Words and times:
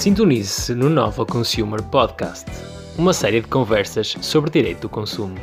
Sintonize-se 0.00 0.74
no 0.74 0.88
Nova 0.88 1.26
Consumer 1.26 1.82
Podcast, 1.82 2.46
uma 2.96 3.12
série 3.12 3.42
de 3.42 3.48
conversas 3.48 4.16
sobre 4.22 4.50
direito 4.50 4.80
do 4.80 4.88
consumo. 4.88 5.36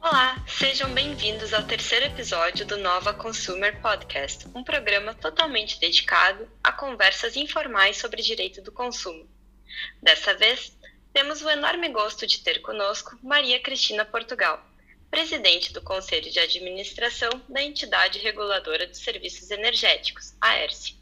Olá, 0.00 0.42
sejam 0.48 0.88
bem-vindos 0.94 1.52
ao 1.52 1.62
terceiro 1.64 2.06
episódio 2.06 2.64
do 2.64 2.78
Nova 2.78 3.12
Consumer 3.12 3.82
Podcast, 3.82 4.48
um 4.54 4.64
programa 4.64 5.12
totalmente 5.12 5.78
dedicado 5.78 6.48
a 6.64 6.72
conversas 6.72 7.36
informais 7.36 7.98
sobre 7.98 8.22
direito 8.22 8.62
do 8.62 8.72
consumo. 8.72 9.28
Dessa 10.02 10.32
vez, 10.32 10.74
temos 11.12 11.42
o 11.42 11.50
enorme 11.50 11.90
gosto 11.90 12.26
de 12.26 12.38
ter 12.38 12.62
conosco 12.62 13.18
Maria 13.22 13.60
Cristina 13.60 14.06
Portugal, 14.06 14.58
presidente 15.12 15.74
do 15.74 15.82
Conselho 15.82 16.30
de 16.30 16.40
Administração 16.40 17.28
da 17.46 17.62
entidade 17.62 18.18
reguladora 18.18 18.86
dos 18.86 18.96
serviços 18.96 19.50
energéticos, 19.50 20.34
a 20.40 20.56
ERSE. 20.60 20.96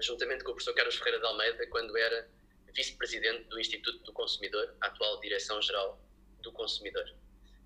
juntamente 0.00 0.44
com 0.44 0.50
o 0.50 0.54
professor 0.54 0.74
Carlos 0.74 0.96
Ferreira 0.96 1.18
de 1.18 1.26
Almeida, 1.26 1.66
quando 1.68 1.96
era 1.96 2.28
vice-presidente 2.74 3.44
do 3.44 3.60
Instituto 3.60 4.02
do 4.04 4.12
Consumidor, 4.12 4.74
atual 4.80 5.20
Direção-Geral 5.20 6.00
do 6.40 6.52
Consumidor. 6.52 7.04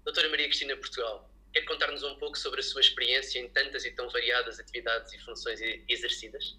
Doutora 0.07 0.29
Maria 0.29 0.47
Cristina 0.47 0.77
Portugal, 0.77 1.29
quer 1.53 1.63
contar-nos 1.63 2.05
um 2.05 2.15
pouco 2.15 2.39
sobre 2.39 2.61
a 2.61 2.63
sua 2.63 2.81
experiência 2.81 3.41
em 3.41 3.49
tantas 3.49 3.85
e 3.85 3.91
tão 3.91 4.09
variadas 4.09 4.61
atividades 4.61 5.13
e 5.13 5.19
funções 5.19 5.59
exercidas? 5.89 6.57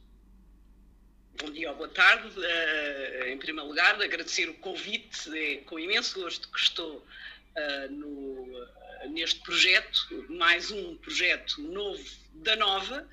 Bom 1.42 1.50
dia 1.52 1.72
ou 1.72 1.78
boa 1.78 1.88
tarde. 1.88 2.28
Uh, 2.38 3.24
em 3.30 3.38
primeiro 3.38 3.70
lugar, 3.70 4.02
agradecer 4.02 4.50
o 4.50 4.54
convite. 4.56 5.30
É 5.34 5.62
com 5.62 5.80
imenso 5.80 6.20
gosto 6.20 6.52
que 6.52 6.60
estou 6.60 6.98
uh, 6.98 7.90
no, 7.90 8.10
uh, 8.10 9.10
neste 9.12 9.40
projeto, 9.40 10.26
mais 10.28 10.70
um 10.70 10.98
projeto 10.98 11.62
novo 11.62 12.04
da 12.34 12.58
Nova, 12.58 13.08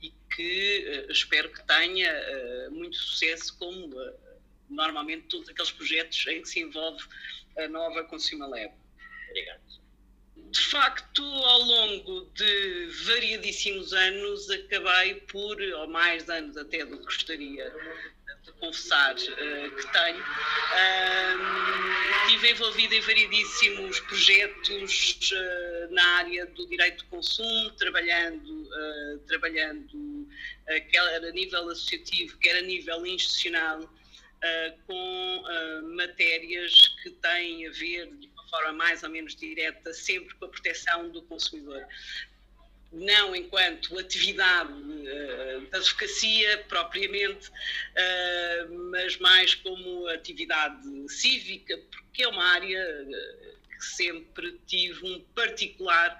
e 0.00 0.10
que 0.34 1.06
espero 1.10 1.50
que 1.50 1.62
tenha 1.66 2.70
muito 2.70 2.96
sucesso, 2.96 3.54
como 3.58 3.94
normalmente 4.72 5.26
todos 5.28 5.48
aqueles 5.48 5.70
projetos 5.70 6.26
em 6.26 6.42
que 6.42 6.48
se 6.48 6.60
envolve 6.60 7.02
a 7.58 7.68
nova 7.68 8.04
Consumer 8.04 8.48
Lab. 8.48 8.72
Obrigado. 9.30 9.60
De 10.36 10.60
facto, 10.60 11.22
ao 11.22 11.62
longo 11.62 12.30
de 12.34 12.86
variadíssimos 13.06 13.92
anos, 13.92 14.50
acabei 14.50 15.14
por, 15.14 15.60
ou 15.60 15.88
mais 15.88 16.28
anos 16.28 16.56
até 16.56 16.84
do 16.84 16.98
que 16.98 17.04
gostaria 17.04 17.72
de 18.44 18.52
confessar 18.54 19.14
uh, 19.14 19.76
que 19.76 19.92
tenho, 19.92 20.20
uh, 20.20 20.24
estive 22.26 22.50
envolvida 22.50 22.94
em 22.96 23.00
variedíssimos 23.00 24.00
projetos 24.00 25.30
uh, 25.32 25.94
na 25.94 26.04
área 26.18 26.46
do 26.46 26.66
direito 26.66 27.04
de 27.04 27.10
consumo, 27.10 27.70
trabalhando, 27.72 28.68
trabalhando 29.26 30.28
quer 30.90 31.00
a 31.24 31.30
nível 31.32 31.68
associativo, 31.68 32.36
quer 32.38 32.56
a 32.56 32.62
nível 32.62 33.06
institucional, 33.06 33.88
uh, 34.42 34.78
com 34.86 35.38
uh, 35.38 35.96
matérias 35.96 36.88
que 37.02 37.10
têm 37.10 37.66
a 37.66 37.70
ver, 37.70 38.06
de 38.16 38.26
uma 38.28 38.48
forma 38.48 38.72
mais 38.72 39.02
ou 39.02 39.10
menos 39.10 39.34
direta, 39.36 39.92
sempre 39.92 40.34
com 40.34 40.44
a 40.46 40.48
proteção 40.48 41.08
do 41.10 41.22
consumidor. 41.22 41.84
Não 42.92 43.34
enquanto 43.34 43.98
atividade 43.98 44.72
uh, 44.72 45.66
da 45.70 45.78
advocacia 45.78 46.58
propriamente, 46.68 47.50
mas 48.90 49.16
mais 49.18 49.54
como 49.54 50.06
atividade 50.08 50.86
cívica, 51.08 51.78
porque 51.90 52.22
é 52.22 52.28
uma 52.28 52.44
área 52.44 53.06
que 53.70 53.84
sempre 53.84 54.60
tive 54.66 55.06
um 55.06 55.20
particular 55.34 56.18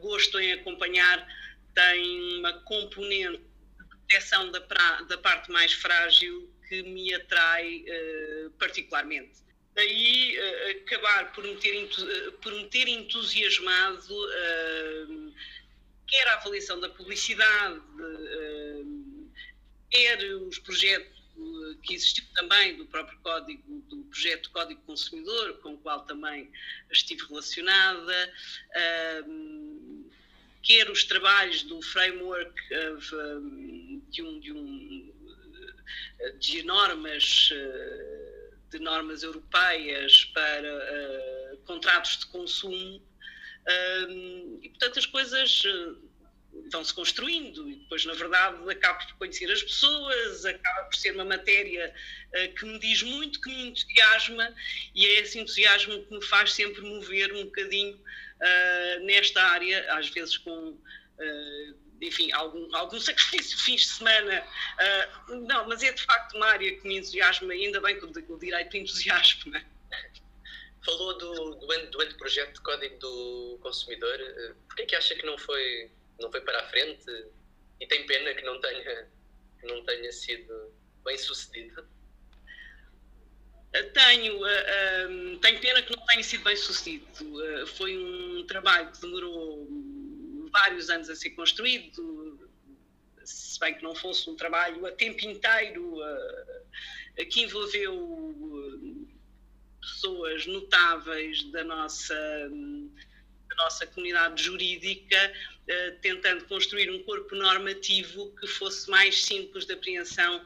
gosto 0.00 0.38
em 0.38 0.52
acompanhar, 0.52 1.26
tem 1.74 2.38
uma 2.38 2.52
componente 2.60 3.38
de 3.38 3.84
proteção 3.84 4.50
da, 4.52 4.60
da 5.08 5.18
parte 5.18 5.50
mais 5.50 5.72
frágil 5.72 6.48
que 6.68 6.82
me 6.82 7.12
atrai 7.14 7.84
uh, 7.84 8.50
particularmente. 8.58 9.42
Daí 9.74 10.36
uh, 10.38 10.82
acabar 10.82 11.32
por 11.32 11.44
me 11.44 11.56
ter, 11.56 11.84
uh, 11.84 12.32
por 12.42 12.52
me 12.52 12.68
ter 12.68 12.88
entusiasmado 12.88 14.14
quer 16.06 16.26
a 16.28 16.34
avaliação 16.36 16.80
da 16.80 16.88
publicidade, 16.88 17.82
quer 19.90 20.18
os 20.48 20.58
projetos 20.58 21.18
que 21.82 21.94
existiu 21.94 22.24
também 22.34 22.76
do 22.76 22.86
próprio 22.86 23.18
código, 23.18 23.80
do 23.90 24.04
projeto 24.04 24.50
Código 24.50 24.80
Consumidor, 24.86 25.58
com 25.58 25.74
o 25.74 25.78
qual 25.78 26.00
também 26.06 26.50
estive 26.90 27.26
relacionada, 27.26 28.32
quer 30.62 30.90
os 30.90 31.04
trabalhos 31.04 31.62
do 31.62 31.80
framework 31.82 32.54
of, 32.74 33.14
um, 33.14 34.02
de, 34.10 34.22
um, 34.22 34.40
de 34.40 34.52
um 34.52 34.97
de 36.38 36.62
normas 36.62 37.50
eh, 37.52 38.50
de 38.70 38.78
normas 38.80 39.22
europeias 39.22 40.26
para 40.26 40.74
uh, 41.54 41.56
contratos 41.64 42.18
de 42.18 42.26
consumo 42.26 43.02
um, 44.10 44.60
e 44.62 44.68
portanto 44.68 44.98
as 44.98 45.06
coisas 45.06 45.62
vão-se 46.70 46.92
construindo 46.92 47.68
e 47.68 47.76
depois 47.76 48.04
na 48.04 48.12
verdade 48.12 48.70
acabo 48.70 49.06
por 49.06 49.18
conhecer 49.18 49.50
as 49.50 49.62
pessoas 49.62 50.44
acaba 50.44 50.84
por 50.84 50.96
ser 50.96 51.14
uma 51.14 51.24
matéria 51.24 51.94
uh, 52.28 52.54
que 52.54 52.66
me 52.66 52.78
diz 52.78 53.02
muito, 53.02 53.40
que 53.40 53.48
me 53.48 53.68
entusiasma 53.68 54.54
e 54.94 55.06
é 55.06 55.20
esse 55.20 55.38
entusiasmo 55.38 56.04
que 56.04 56.14
me 56.14 56.24
faz 56.24 56.52
sempre 56.52 56.82
mover 56.82 57.32
um 57.32 57.44
bocadinho 57.44 57.94
uh, 57.96 59.04
nesta 59.04 59.42
área, 59.42 59.94
às 59.94 60.08
vezes 60.10 60.36
com 60.36 60.78
enfim, 62.00 62.30
algum, 62.32 62.74
algum 62.74 62.98
sacrifício 63.00 63.58
fins 63.58 63.82
de 63.82 63.88
semana. 63.88 64.44
Uh, 65.28 65.36
não, 65.46 65.68
mas 65.68 65.82
é 65.82 65.92
de 65.92 66.02
facto 66.02 66.36
uma 66.36 66.46
área 66.46 66.76
que 66.76 66.86
me 66.86 66.98
entusiasma, 66.98 67.52
ainda 67.52 67.80
bem 67.80 67.98
que 67.98 68.04
o, 68.04 68.34
o 68.34 68.38
direito 68.38 68.76
entusiasma. 68.76 69.52
Né? 69.52 69.66
Falou 70.84 71.18
do, 71.18 71.54
do, 71.56 71.90
do 71.90 72.02
anteprojeto 72.02 72.52
de 72.52 72.60
Código 72.60 72.98
do 72.98 73.58
Consumidor. 73.62 74.18
Uh, 74.20 74.54
Por 74.66 74.76
que 74.76 74.82
é 74.82 74.86
que 74.86 74.96
acha 74.96 75.14
que 75.14 75.26
não 75.26 75.36
foi, 75.38 75.90
não 76.20 76.30
foi 76.30 76.40
para 76.40 76.60
a 76.60 76.68
frente 76.68 77.26
e 77.80 77.86
tem 77.86 78.06
pena 78.06 78.34
que 78.34 78.42
não 78.42 78.60
tenha, 78.60 79.08
que 79.60 79.66
não 79.66 79.84
tenha 79.84 80.12
sido 80.12 80.72
bem 81.04 81.18
sucedido? 81.18 81.86
Ah, 83.74 83.82
tenho, 83.92 84.40
tenho 85.40 85.60
pena 85.60 85.82
que 85.82 85.94
não 85.94 86.06
tenha 86.06 86.22
sido 86.24 86.42
bem 86.42 86.56
sucedido. 86.56 87.06
foi 87.76 87.98
um 87.98 88.46
trabalho 88.46 88.90
que 88.90 89.00
demorou 89.02 89.68
vários 90.58 90.90
anos 90.90 91.08
a 91.08 91.14
ser 91.14 91.30
construído, 91.30 92.48
se 93.24 93.60
bem 93.60 93.74
que 93.74 93.82
não 93.82 93.94
fosse 93.94 94.28
um 94.28 94.36
trabalho 94.36 94.84
a 94.86 94.92
tempo 94.92 95.24
inteiro, 95.24 95.96
uh, 95.96 97.26
que 97.30 97.42
envolveu 97.42 97.94
uh, 97.94 99.08
pessoas 99.80 100.46
notáveis 100.46 101.44
da 101.52 101.64
nossa, 101.64 102.14
da 103.48 103.56
nossa 103.56 103.86
comunidade 103.86 104.42
jurídica, 104.42 105.32
uh, 105.62 106.00
tentando 106.00 106.44
construir 106.46 106.90
um 106.90 107.02
corpo 107.04 107.34
normativo 107.34 108.34
que 108.40 108.46
fosse 108.46 108.90
mais 108.90 109.24
simples 109.24 109.64
de 109.66 109.74
apreensão 109.74 110.44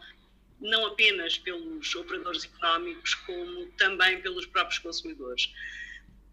não 0.61 0.87
apenas 0.87 1.38
pelos 1.38 1.93
operadores 1.94 2.44
económicos, 2.44 3.14
como 3.14 3.67
também 3.73 4.20
pelos 4.20 4.47
próprios 4.47 4.79
consumidores. 4.79 5.50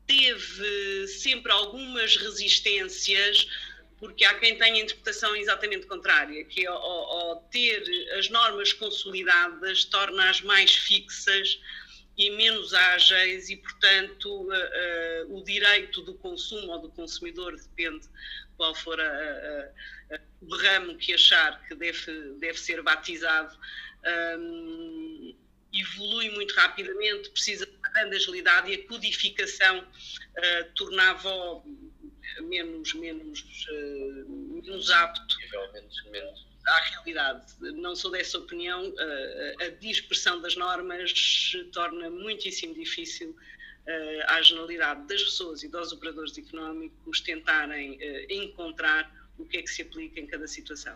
Teve 0.05 1.07
sempre 1.07 1.51
algumas 1.51 2.15
resistências, 2.15 3.47
porque 3.99 4.23
há 4.23 4.33
quem 4.35 4.57
tenha 4.57 4.75
a 4.75 4.79
interpretação 4.79 5.35
exatamente 5.35 5.85
contrária, 5.85 6.43
que 6.45 6.65
ao, 6.65 6.75
ao 6.77 7.41
ter 7.51 7.83
as 8.17 8.29
normas 8.29 8.71
consolidadas 8.73 9.83
torna-as 9.85 10.41
mais 10.41 10.73
fixas 10.73 11.59
e 12.17 12.29
menos 12.31 12.73
ágeis 12.73 13.49
e, 13.49 13.57
portanto, 13.57 14.27
uh, 14.27 14.51
uh, 14.51 15.37
o 15.37 15.43
direito 15.43 16.01
do 16.01 16.13
consumo 16.15 16.71
ou 16.73 16.79
do 16.79 16.89
consumidor, 16.89 17.55
depende 17.55 18.07
qual 18.57 18.75
for 18.75 18.99
a, 18.99 19.03
a, 19.03 20.15
a, 20.15 20.19
o 20.41 20.55
ramo 20.55 20.97
que 20.97 21.13
achar 21.13 21.65
que 21.65 21.75
deve, 21.75 22.33
deve 22.39 22.59
ser 22.59 22.81
batizado, 22.81 23.57
um, 24.37 25.35
evolui 25.73 26.29
muito 26.31 26.53
rapidamente, 26.55 27.29
precisa 27.29 27.65
de 27.65 27.71
grande 27.93 28.15
agilidade 28.17 28.71
e 28.71 28.75
a 28.75 28.87
codificação 28.87 29.79
uh, 29.79 30.73
tornava 30.75 31.63
menos, 32.41 32.93
menos, 32.93 33.67
uh, 33.69 34.61
menos 34.63 34.89
apto 34.91 35.35
menos, 35.73 36.03
menos. 36.05 36.47
à 36.67 36.79
realidade. 36.79 37.53
Não 37.59 37.95
sou 37.95 38.11
dessa 38.11 38.37
opinião, 38.37 38.89
uh, 38.89 39.63
a 39.63 39.69
dispersão 39.79 40.41
das 40.41 40.55
normas 40.55 41.13
torna 41.71 42.09
muitíssimo 42.09 42.73
difícil 42.73 43.35
à 44.27 44.39
generalidade 44.43 45.07
das 45.07 45.23
pessoas 45.23 45.63
e 45.63 45.67
dos 45.67 45.91
operadores 45.91 46.37
económicos 46.37 47.21
tentarem 47.21 47.97
encontrar 48.29 49.11
o 49.39 49.45
que 49.45 49.57
é 49.57 49.61
que 49.63 49.67
se 49.67 49.81
aplica 49.81 50.19
em 50.19 50.27
cada 50.27 50.47
situação. 50.47 50.95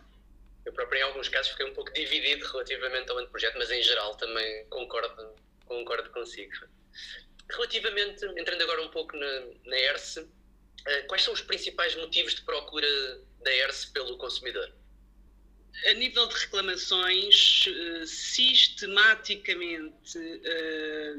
Eu 0.66 0.72
próprio, 0.72 1.00
em 1.00 1.04
alguns 1.04 1.28
casos, 1.28 1.52
fiquei 1.52 1.66
um 1.66 1.74
pouco 1.74 1.92
dividido 1.94 2.46
relativamente 2.48 3.10
ao 3.10 3.18
anteprojeto, 3.18 3.58
mas 3.58 3.70
em 3.70 3.82
geral 3.82 4.16
também 4.16 4.66
concordo, 4.70 5.36
concordo 5.66 6.10
consigo. 6.12 6.54
Relativamente, 7.50 8.26
entrando 8.38 8.62
agora 8.62 8.82
um 8.82 8.90
pouco 8.90 9.16
na, 9.18 9.42
na 9.66 9.78
ERSE, 9.78 10.26
quais 11.08 11.24
são 11.24 11.34
os 11.34 11.42
principais 11.42 11.96
motivos 11.96 12.36
de 12.36 12.42
procura 12.42 12.88
da 13.44 13.54
ERSE 13.54 13.92
pelo 13.92 14.18
consumidor? 14.18 14.72
A 15.88 15.94
nível 15.94 16.28
de 16.28 16.36
reclamações, 16.36 17.66
eh, 17.68 18.06
sistematicamente 18.06 20.20
eh, 20.46 21.16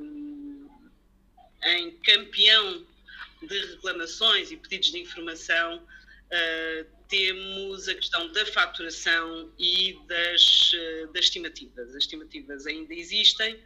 em 1.65 1.91
campeão 1.99 2.87
de 3.43 3.59
reclamações 3.73 4.53
e 4.53 4.57
pedidos 4.57 4.93
de 4.93 5.01
informação, 5.01 5.85
temos 7.09 7.89
a 7.89 7.95
questão 7.95 8.31
da 8.33 8.45
faturação 8.47 9.53
e 9.59 9.99
das, 10.09 10.71
eh, 10.75 11.07
das 11.13 11.27
estimativas. 11.27 11.91
As 11.91 11.97
estimativas 11.97 12.67
ainda 12.67 12.95
existem, 12.95 13.61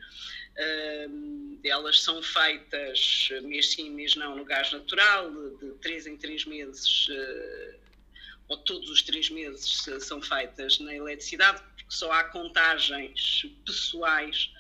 uh, 0.59 1.59
elas 1.65 2.01
são 2.03 2.23
feitas 2.23 3.29
mês 3.43 3.73
sim, 3.73 3.91
mês 3.91 4.15
não, 4.17 4.37
no 4.37 4.45
gás 4.45 4.73
natural, 4.73 5.31
de 5.57 5.71
três 5.81 6.07
em 6.07 6.17
três 6.17 6.45
meses, 6.45 7.09
uh, 7.09 7.79
ou 8.49 8.57
todos 8.59 8.91
os 8.91 9.03
três 9.03 9.29
meses 9.31 9.87
são 10.01 10.23
feitas 10.23 10.79
na 10.79 10.95
eletricidade, 10.95 11.63
porque 11.77 11.85
só 11.89 12.11
há 12.13 12.25
contagens 12.25 13.47
pessoais. 13.65 14.51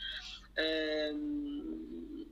Uh, 0.58 2.26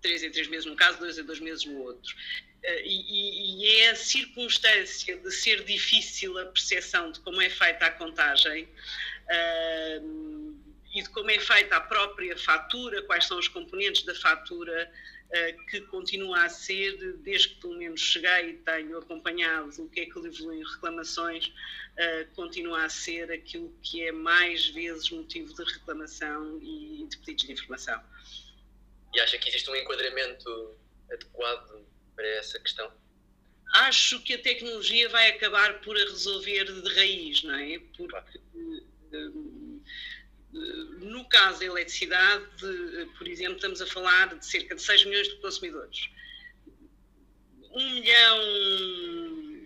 três 0.00 0.22
em 0.22 0.30
três 0.30 0.48
meses 0.48 0.66
num 0.66 0.76
caso, 0.76 0.98
dois 0.98 1.18
em 1.18 1.24
dois 1.24 1.40
meses 1.40 1.64
no 1.64 1.78
outro. 1.82 2.14
Eh, 2.62 2.82
e, 2.84 3.64
e, 3.64 3.76
é 3.80 3.90
a 3.90 3.96
circunstância 3.96 5.16
de 5.16 5.30
ser 5.30 5.64
difícil 5.64 6.36
a 6.38 6.46
percepção 6.46 7.10
de 7.10 7.20
como 7.20 7.40
é 7.40 7.48
feita 7.48 7.86
a 7.86 7.90
contagem 7.90 8.64
uh, 8.64 10.29
e 10.92 11.02
de 11.02 11.08
como 11.10 11.30
é 11.30 11.38
feita 11.38 11.76
a 11.76 11.80
própria 11.80 12.36
fatura, 12.36 13.02
quais 13.02 13.26
são 13.26 13.38
os 13.38 13.48
componentes 13.48 14.02
da 14.02 14.14
fatura, 14.14 14.90
uh, 15.28 15.66
que 15.66 15.80
continua 15.82 16.44
a 16.44 16.48
ser, 16.48 17.16
desde 17.18 17.50
que 17.50 17.60
pelo 17.60 17.76
menos 17.76 18.00
cheguei 18.00 18.50
e 18.50 18.52
tenho 18.54 18.98
acompanhado 18.98 19.70
o 19.82 19.88
que 19.88 20.00
é 20.00 20.06
que 20.06 20.18
evoluiu 20.18 20.54
em 20.54 20.64
reclamações, 20.64 21.46
uh, 21.46 22.34
continua 22.34 22.84
a 22.84 22.88
ser 22.88 23.30
aquilo 23.30 23.72
que 23.82 24.02
é 24.02 24.10
mais 24.10 24.68
vezes 24.68 25.10
motivo 25.10 25.54
de 25.54 25.62
reclamação 25.72 26.58
e 26.60 27.06
de 27.08 27.16
pedidos 27.18 27.44
de 27.44 27.52
informação. 27.52 28.02
E 29.14 29.20
acha 29.20 29.38
que 29.38 29.48
existe 29.48 29.70
um 29.70 29.76
enquadramento 29.76 30.76
adequado 31.10 31.84
para 32.16 32.26
essa 32.26 32.58
questão? 32.58 32.92
Acho 33.72 34.20
que 34.22 34.34
a 34.34 34.42
tecnologia 34.42 35.08
vai 35.08 35.30
acabar 35.30 35.80
por 35.80 35.96
a 35.96 36.00
resolver 36.00 36.64
de 36.64 36.94
raiz, 36.94 37.42
não 37.44 37.54
é? 37.54 37.78
Porque 37.96 38.40
hum, 38.54 39.69
no 40.52 41.28
caso 41.28 41.60
da 41.60 41.66
eletricidade, 41.66 42.44
por 43.16 43.28
exemplo, 43.28 43.54
estamos 43.54 43.80
a 43.80 43.86
falar 43.86 44.36
de 44.36 44.44
cerca 44.44 44.74
de 44.74 44.82
6 44.82 45.04
milhões 45.04 45.28
de 45.28 45.36
consumidores. 45.36 46.10
Um 47.72 47.94
milhão 47.94 48.42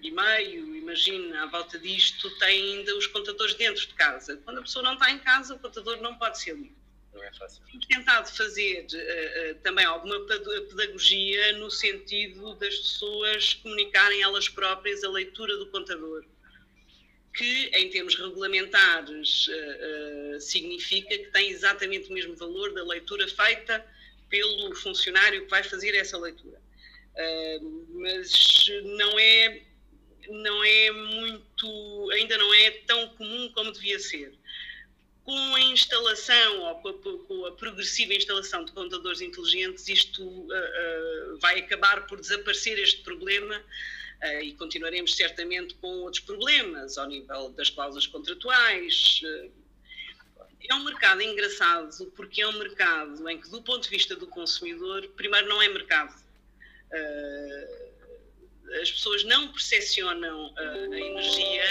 e 0.03 0.11
meio, 0.11 0.77
imagina, 0.77 1.45
à 1.45 1.47
volta 1.47 1.79
disto, 1.79 2.31
tem 2.39 2.79
ainda 2.79 2.97
os 2.97 3.07
contadores 3.07 3.55
dentro 3.55 3.87
de 3.87 3.95
casa. 3.95 4.37
Quando 4.45 4.59
a 4.59 4.63
pessoa 4.63 4.83
não 4.83 4.93
está 4.93 5.11
em 5.11 5.19
casa, 5.19 5.55
o 5.55 5.59
contador 5.59 6.01
não 6.03 6.19
pode 6.19 6.39
ser 6.39 6.55
lido 6.55 6.85
não 7.15 7.23
é 7.23 7.33
fácil. 7.33 7.63
Temos 7.67 7.87
tentado 7.87 8.31
fazer 8.37 8.87
uh, 8.93 9.53
uh, 9.53 9.55
também 9.63 9.85
alguma 9.85 10.21
pedagogia 10.21 11.53
no 11.59 11.71
sentido 11.71 12.55
das 12.57 12.77
pessoas 12.77 13.55
comunicarem 13.55 14.23
elas 14.23 14.49
próprias 14.49 15.03
a 15.05 15.11
leitura 15.11 15.57
do 15.57 15.67
contador, 15.69 16.25
que 17.35 17.67
em 17.75 17.91
termos 17.91 18.15
regulamentares 18.15 19.49
uh, 19.49 20.41
significa 20.41 21.17
que 21.17 21.31
tem 21.33 21.51
exatamente 21.51 22.09
o 22.09 22.13
mesmo 22.13 22.37
valor 22.37 22.73
da 22.73 22.85
leitura 22.85 23.27
feita 23.29 23.85
pelo 24.31 24.75
funcionário 24.77 25.45
que 25.45 25.51
vai 25.51 25.63
fazer 25.63 25.95
essa 25.95 26.17
leitura. 26.19 26.61
mas 27.95 28.65
não 28.99 29.19
é 29.19 29.63
não 30.29 30.65
é 30.65 30.91
muito, 30.91 32.11
ainda 32.13 32.39
não 32.39 32.55
é 32.55 32.71
tão 32.87 33.09
comum 33.11 33.53
como 33.53 33.71
devia 33.73 33.99
ser 33.99 34.33
com 35.25 35.55
a 35.55 35.61
instalação 35.61 36.61
ou 36.61 36.75
com 36.77 36.89
a, 36.89 37.27
com 37.27 37.47
a, 37.47 37.53
progressiva 37.53 38.13
instalação 38.13 38.65
de 38.65 38.73
contadores 38.73 39.23
inteligentes, 39.23 39.89
isto 39.89 40.23
uh, 40.23 40.47
uh, 40.47 41.39
vai 41.41 41.61
acabar 41.61 42.07
por 42.07 42.21
desaparecer 42.21 42.79
este 42.79 43.03
problema 43.03 43.57
uh, 43.57 43.63
e 44.43 44.55
continuaremos 44.55 45.15
certamente 45.15 45.75
com 45.75 45.89
outros 46.03 46.23
problemas 46.23 46.97
ao 46.99 47.07
nível 47.07 47.51
das 47.51 47.71
cláusulas 47.71 48.07
contratuais. 48.07 49.21
É 50.69 50.75
um 50.75 50.85
mercado 50.85 51.21
engraçado 51.23 52.07
porque 52.17 52.41
é 52.41 52.49
um 52.49 52.59
mercado 52.59 53.29
em 53.29 53.41
que, 53.41 53.51
do 53.51 53.63
ponto 53.63 53.85
de 53.85 53.91
vista 53.91 54.17
do 54.17 54.27
consumidor, 54.27 55.07
primeiro 55.17 55.49
não 55.49 55.61
é 55.61 55.69
mercado. 55.69 56.15
As 58.81 58.91
pessoas 58.91 59.25
não 59.25 59.53
percepcionam 59.53 60.55
a 60.57 60.99
energia 60.99 61.65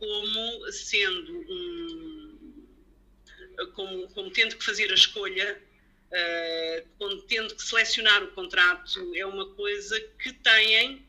como 0.00 0.72
sendo 0.72 1.32
um 1.32 2.22
como, 3.74 4.08
como 4.08 4.30
tendo 4.30 4.56
que 4.56 4.64
fazer 4.64 4.90
a 4.90 4.94
escolha, 4.94 5.60
uh, 6.08 7.22
tendo 7.28 7.54
que 7.54 7.62
selecionar 7.62 8.22
o 8.22 8.28
contrato, 8.32 9.12
é 9.14 9.24
uma 9.24 9.48
coisa 9.54 10.00
que 10.18 10.32
têm 10.32 11.06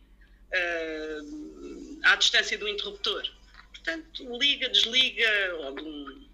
uh, 0.54 2.00
à 2.04 2.16
distância 2.16 2.58
do 2.58 2.68
interruptor. 2.68 3.24
Portanto, 3.70 4.38
liga, 4.38 4.70
desliga, 4.70 5.56
ou 5.60 5.76
de 5.76 5.82
um, 5.82 6.28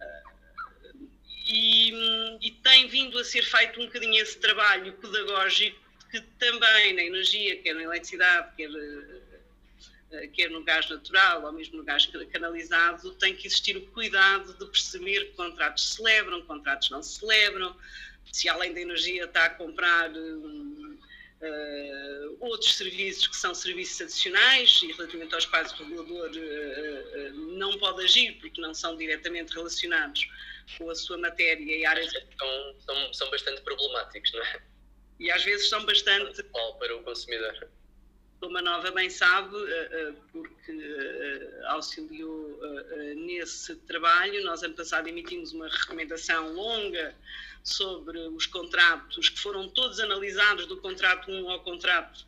uh, 0.00 1.08
e, 1.46 1.92
e, 2.42 2.50
tem 2.62 2.88
vindo 2.88 3.18
a 3.18 3.24
ser 3.24 3.42
feito 3.42 3.80
um 3.80 3.86
bocadinho 3.86 4.22
esse 4.22 4.38
trabalho 4.38 4.92
pedagógico 4.94 5.78
que 6.10 6.20
também 6.38 6.94
na 6.94 7.02
energia, 7.02 7.56
quer 7.62 7.74
na 7.74 7.82
eletricidade, 7.84 8.54
quer 8.56 8.68
eh, 10.12 10.26
quer 10.28 10.50
no 10.50 10.64
gás 10.64 10.88
natural 10.88 11.44
ou 11.44 11.52
mesmo 11.52 11.76
no 11.76 11.84
gás 11.84 12.04
canalizado, 12.32 13.12
tem 13.14 13.34
que 13.34 13.46
existir 13.46 13.76
o 13.76 13.86
cuidado 13.92 14.52
de 14.54 14.66
perceber 14.66 15.26
que 15.26 15.32
contratos 15.34 15.94
celebram, 15.94 16.42
contratos 16.42 16.90
não 16.90 17.00
celebram, 17.00 17.76
se 18.32 18.48
além 18.48 18.74
da 18.74 18.80
energia 18.80 19.24
está 19.24 19.44
a 19.44 19.50
comprar 19.50 20.10
um, 20.10 20.79
uh, 21.42 22.36
outros 22.40 22.74
serviços 22.76 23.26
que 23.26 23.36
são 23.36 23.54
serviços 23.54 24.00
adicionais 24.00 24.80
e 24.82 24.92
relativamente 24.92 25.34
aos 25.34 25.46
quais 25.46 25.72
o 25.72 25.84
regulador 25.84 26.30
uh, 26.30 27.28
uh, 27.28 27.32
não 27.58 27.78
pode 27.78 28.04
agir 28.04 28.38
porque 28.40 28.60
não 28.60 28.74
são 28.74 28.96
diretamente 28.96 29.52
relacionados 29.52 30.28
com 30.78 30.88
a 30.90 30.94
sua 30.94 31.18
matéria 31.18 31.76
e 31.76 31.84
áreas. 31.84 32.12
São, 32.12 32.80
são, 32.80 33.14
são 33.14 33.30
bastante 33.30 33.60
problemáticos, 33.62 34.32
não 34.32 34.42
é? 34.42 34.62
E 35.18 35.30
às 35.30 35.44
vezes 35.44 35.68
são 35.68 35.84
bastante. 35.84 36.42
Para 36.78 36.96
o 36.96 37.02
consumidor 37.02 37.68
como 38.40 38.56
a 38.56 38.62
Nova 38.62 38.90
bem 38.90 39.10
sabe, 39.10 39.54
eh, 39.54 39.88
eh, 39.92 40.12
porque 40.32 40.72
eh, 40.72 41.60
auxiliou 41.66 42.58
nesse 43.16 43.76
trabalho, 43.76 44.42
nós 44.42 44.62
ano 44.62 44.74
passado 44.74 45.06
emitimos 45.08 45.52
uma 45.52 45.68
recomendação 45.68 46.54
longa 46.54 47.14
sobre 47.62 48.18
os 48.18 48.46
contratos 48.46 49.28
que 49.28 49.38
foram 49.38 49.68
todos 49.68 50.00
analisados 50.00 50.66
do 50.66 50.78
contrato 50.78 51.30
1 51.30 51.50
ao 51.50 51.60
contrato 51.62 52.26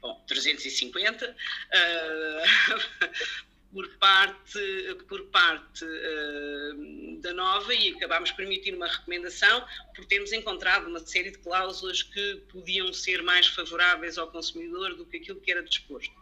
bom, 0.00 0.24
350, 0.28 1.36
por 3.72 3.88
parte, 3.98 4.96
por 5.08 5.26
parte 5.26 5.84
uh, 5.84 7.20
da 7.20 7.32
nova 7.32 7.72
e 7.72 7.94
acabámos 7.94 8.32
por 8.32 8.42
emitir 8.42 8.74
uma 8.74 8.88
recomendação 8.88 9.64
por 9.94 10.04
termos 10.06 10.32
encontrado 10.32 10.88
uma 10.88 10.98
série 11.00 11.30
de 11.30 11.38
cláusulas 11.38 12.02
que 12.02 12.36
podiam 12.50 12.92
ser 12.92 13.22
mais 13.22 13.46
favoráveis 13.46 14.18
ao 14.18 14.26
consumidor 14.28 14.96
do 14.96 15.06
que 15.06 15.18
aquilo 15.18 15.40
que 15.40 15.52
era 15.52 15.62
disposto. 15.62 16.12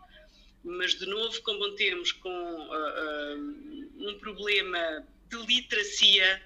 Mas, 0.63 0.95
de 0.95 1.07
novo, 1.07 1.41
combatemos 1.43 2.13
com 2.13 2.29
uh, 2.29 3.37
uh, 3.37 4.09
um 4.09 4.19
problema 4.19 5.07
de 5.31 5.37
literacia, 5.47 6.43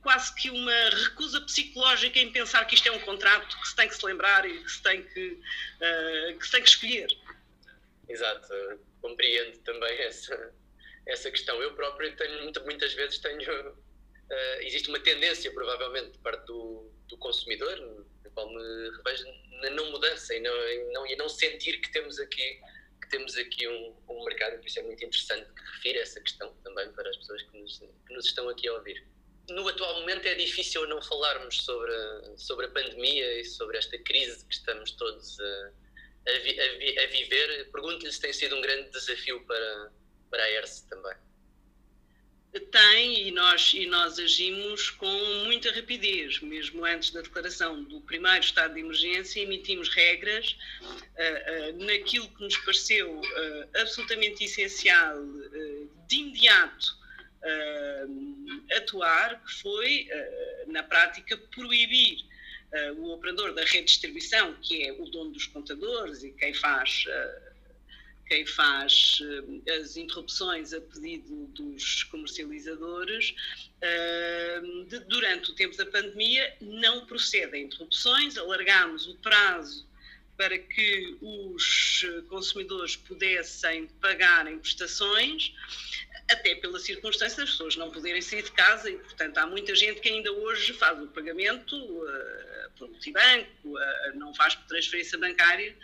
quase 0.00 0.34
que 0.34 0.50
uma 0.50 0.90
recusa 0.90 1.40
psicológica 1.42 2.18
em 2.18 2.32
pensar 2.32 2.64
que 2.64 2.74
isto 2.74 2.88
é 2.88 2.92
um 2.92 2.98
contrato 3.00 3.56
que 3.60 3.68
se 3.68 3.76
tem 3.76 3.88
que 3.88 3.94
se 3.94 4.04
lembrar 4.04 4.48
e 4.48 4.64
que 4.64 4.72
se 4.72 4.82
tem 4.82 5.02
que, 5.02 5.38
que, 6.38 6.46
se 6.46 6.50
tem 6.50 6.62
que 6.62 6.68
escolher 6.68 7.06
Exato, 8.08 8.48
compreendo 9.00 9.58
também 9.58 9.98
essa, 9.98 10.54
essa 11.06 11.30
questão. 11.30 11.60
Eu 11.60 11.74
próprio 11.74 12.14
tenho, 12.16 12.52
muitas 12.64 12.94
vezes 12.94 13.18
tenho, 13.18 13.70
uh, 13.70 14.60
existe 14.60 14.88
uma 14.88 15.00
tendência 15.00 15.52
provavelmente 15.52 16.12
de 16.12 16.18
parte 16.18 16.46
do, 16.46 16.90
do 17.08 17.16
consumidor, 17.18 17.76
no 17.78 18.06
qual 18.32 18.48
me 18.48 18.90
revejo 18.96 19.24
na 19.62 19.70
não 19.70 19.90
mudança 19.90 20.34
e 20.34 20.40
não, 20.40 20.54
e 20.54 20.92
não, 20.92 21.06
e 21.06 21.16
não 21.16 21.28
sentir 21.28 21.80
que 21.80 21.90
temos 21.90 22.18
aqui 22.18 22.60
que 23.06 23.10
temos 23.10 23.36
aqui 23.36 23.68
um, 23.68 23.96
um 24.08 24.24
mercado, 24.24 24.58
por 24.58 24.66
isso 24.66 24.80
é 24.80 24.82
muito 24.82 25.04
interessante 25.04 25.48
que 25.52 25.62
refira 25.74 26.00
essa 26.00 26.20
questão 26.20 26.52
também 26.64 26.90
para 26.92 27.08
as 27.08 27.16
pessoas 27.16 27.42
que 27.42 27.58
nos, 27.58 27.78
que 27.78 28.14
nos 28.14 28.26
estão 28.26 28.48
aqui 28.48 28.68
a 28.68 28.72
ouvir. 28.74 29.06
No 29.48 29.66
atual 29.68 30.00
momento 30.00 30.26
é 30.26 30.34
difícil 30.34 30.86
não 30.88 31.00
falarmos 31.00 31.62
sobre, 31.62 31.92
sobre 32.36 32.66
a 32.66 32.68
pandemia 32.70 33.40
e 33.40 33.44
sobre 33.44 33.78
esta 33.78 33.96
crise 33.98 34.44
que 34.44 34.54
estamos 34.54 34.90
todos 34.92 35.38
a 35.38 35.72
a, 36.26 36.38
vi, 36.40 36.60
a, 36.60 36.78
vi, 36.78 36.98
a 36.98 37.06
viver, 37.06 37.70
pergunto-lhe 37.70 38.12
se 38.12 38.20
tem 38.20 38.32
sido 38.32 38.56
um 38.56 38.60
grande 38.60 38.90
desafio 38.90 39.40
para, 39.44 39.92
para 40.30 40.42
a 40.42 40.50
ERSE 40.50 40.88
também. 40.88 41.14
Tem, 42.70 43.28
e 43.28 43.30
nós, 43.32 43.74
e 43.74 43.86
nós 43.86 44.18
agimos 44.18 44.88
com 44.90 45.10
muita 45.44 45.70
rapidez. 45.72 46.40
Mesmo 46.40 46.84
antes 46.86 47.10
da 47.10 47.20
declaração 47.20 47.82
do 47.84 48.00
primeiro 48.00 48.40
estado 48.40 48.74
de 48.74 48.80
emergência, 48.80 49.40
emitimos 49.40 49.90
regras 49.90 50.56
uh, 50.80 50.86
uh, 51.74 51.84
naquilo 51.84 52.28
que 52.30 52.42
nos 52.42 52.56
pareceu 52.58 53.20
uh, 53.20 53.80
absolutamente 53.80 54.44
essencial 54.44 55.16
de 56.08 56.16
imediato 56.16 57.06
atuar, 58.76 59.40
que 59.44 59.52
foi, 59.62 60.08
na 60.66 60.82
prática, 60.82 61.36
proibir 61.54 62.24
uh, 62.72 63.00
o 63.00 63.12
operador 63.12 63.54
da 63.54 63.62
rede 63.62 63.78
de 63.80 63.84
distribuição, 63.84 64.54
que 64.62 64.86
é 64.86 64.92
o 64.92 65.04
dono 65.06 65.30
dos 65.30 65.46
contadores 65.46 66.22
e 66.22 66.32
quem 66.32 66.54
faz, 66.54 67.04
uh, 67.06 67.56
quem 68.26 68.46
faz 68.46 69.20
uh, 69.20 69.70
as 69.80 69.96
interrupções 69.96 70.72
a 70.72 70.80
pedido 70.80 71.46
dos 71.48 72.04
comercializadores, 72.04 73.34
de, 74.88 74.98
durante 75.00 75.50
o 75.50 75.54
tempo 75.54 75.76
da 75.76 75.86
pandemia 75.86 76.56
não 76.60 77.06
procede 77.06 77.56
a 77.56 77.58
interrupções, 77.58 78.36
alargámos 78.36 79.06
o 79.06 79.16
prazo 79.16 79.86
para 80.36 80.58
que 80.58 81.16
os 81.20 82.06
consumidores 82.28 82.96
pudessem 82.96 83.86
pagar 84.00 84.46
em 84.46 84.58
prestações 84.58 85.52
até 86.28 86.56
pela 86.56 86.78
circunstância 86.78 87.38
das 87.38 87.50
pessoas 87.50 87.76
não 87.76 87.90
poderem 87.90 88.20
sair 88.20 88.42
de 88.42 88.50
casa 88.50 88.90
e, 88.90 88.96
portanto, 88.96 89.38
há 89.38 89.46
muita 89.46 89.74
gente 89.74 90.00
que 90.00 90.08
ainda 90.08 90.32
hoje 90.32 90.72
faz 90.72 91.00
o 91.00 91.06
pagamento 91.08 91.76
uh, 91.76 92.70
por 92.76 92.88
multibanco, 92.88 93.48
uh, 93.68 94.16
não 94.16 94.34
faz 94.34 94.54
por 94.54 94.66
transferência 94.66 95.18
bancária. 95.18 95.74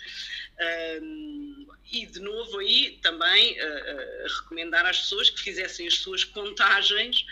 Uh, 0.58 1.72
e, 1.92 2.06
de 2.06 2.20
novo, 2.20 2.58
aí 2.58 2.98
também 3.02 3.54
recomendar 4.38 4.86
às 4.86 5.00
pessoas 5.00 5.28
que 5.28 5.42
fizessem 5.42 5.86
as 5.86 5.98
suas 5.98 6.24
contagens, 6.24 7.26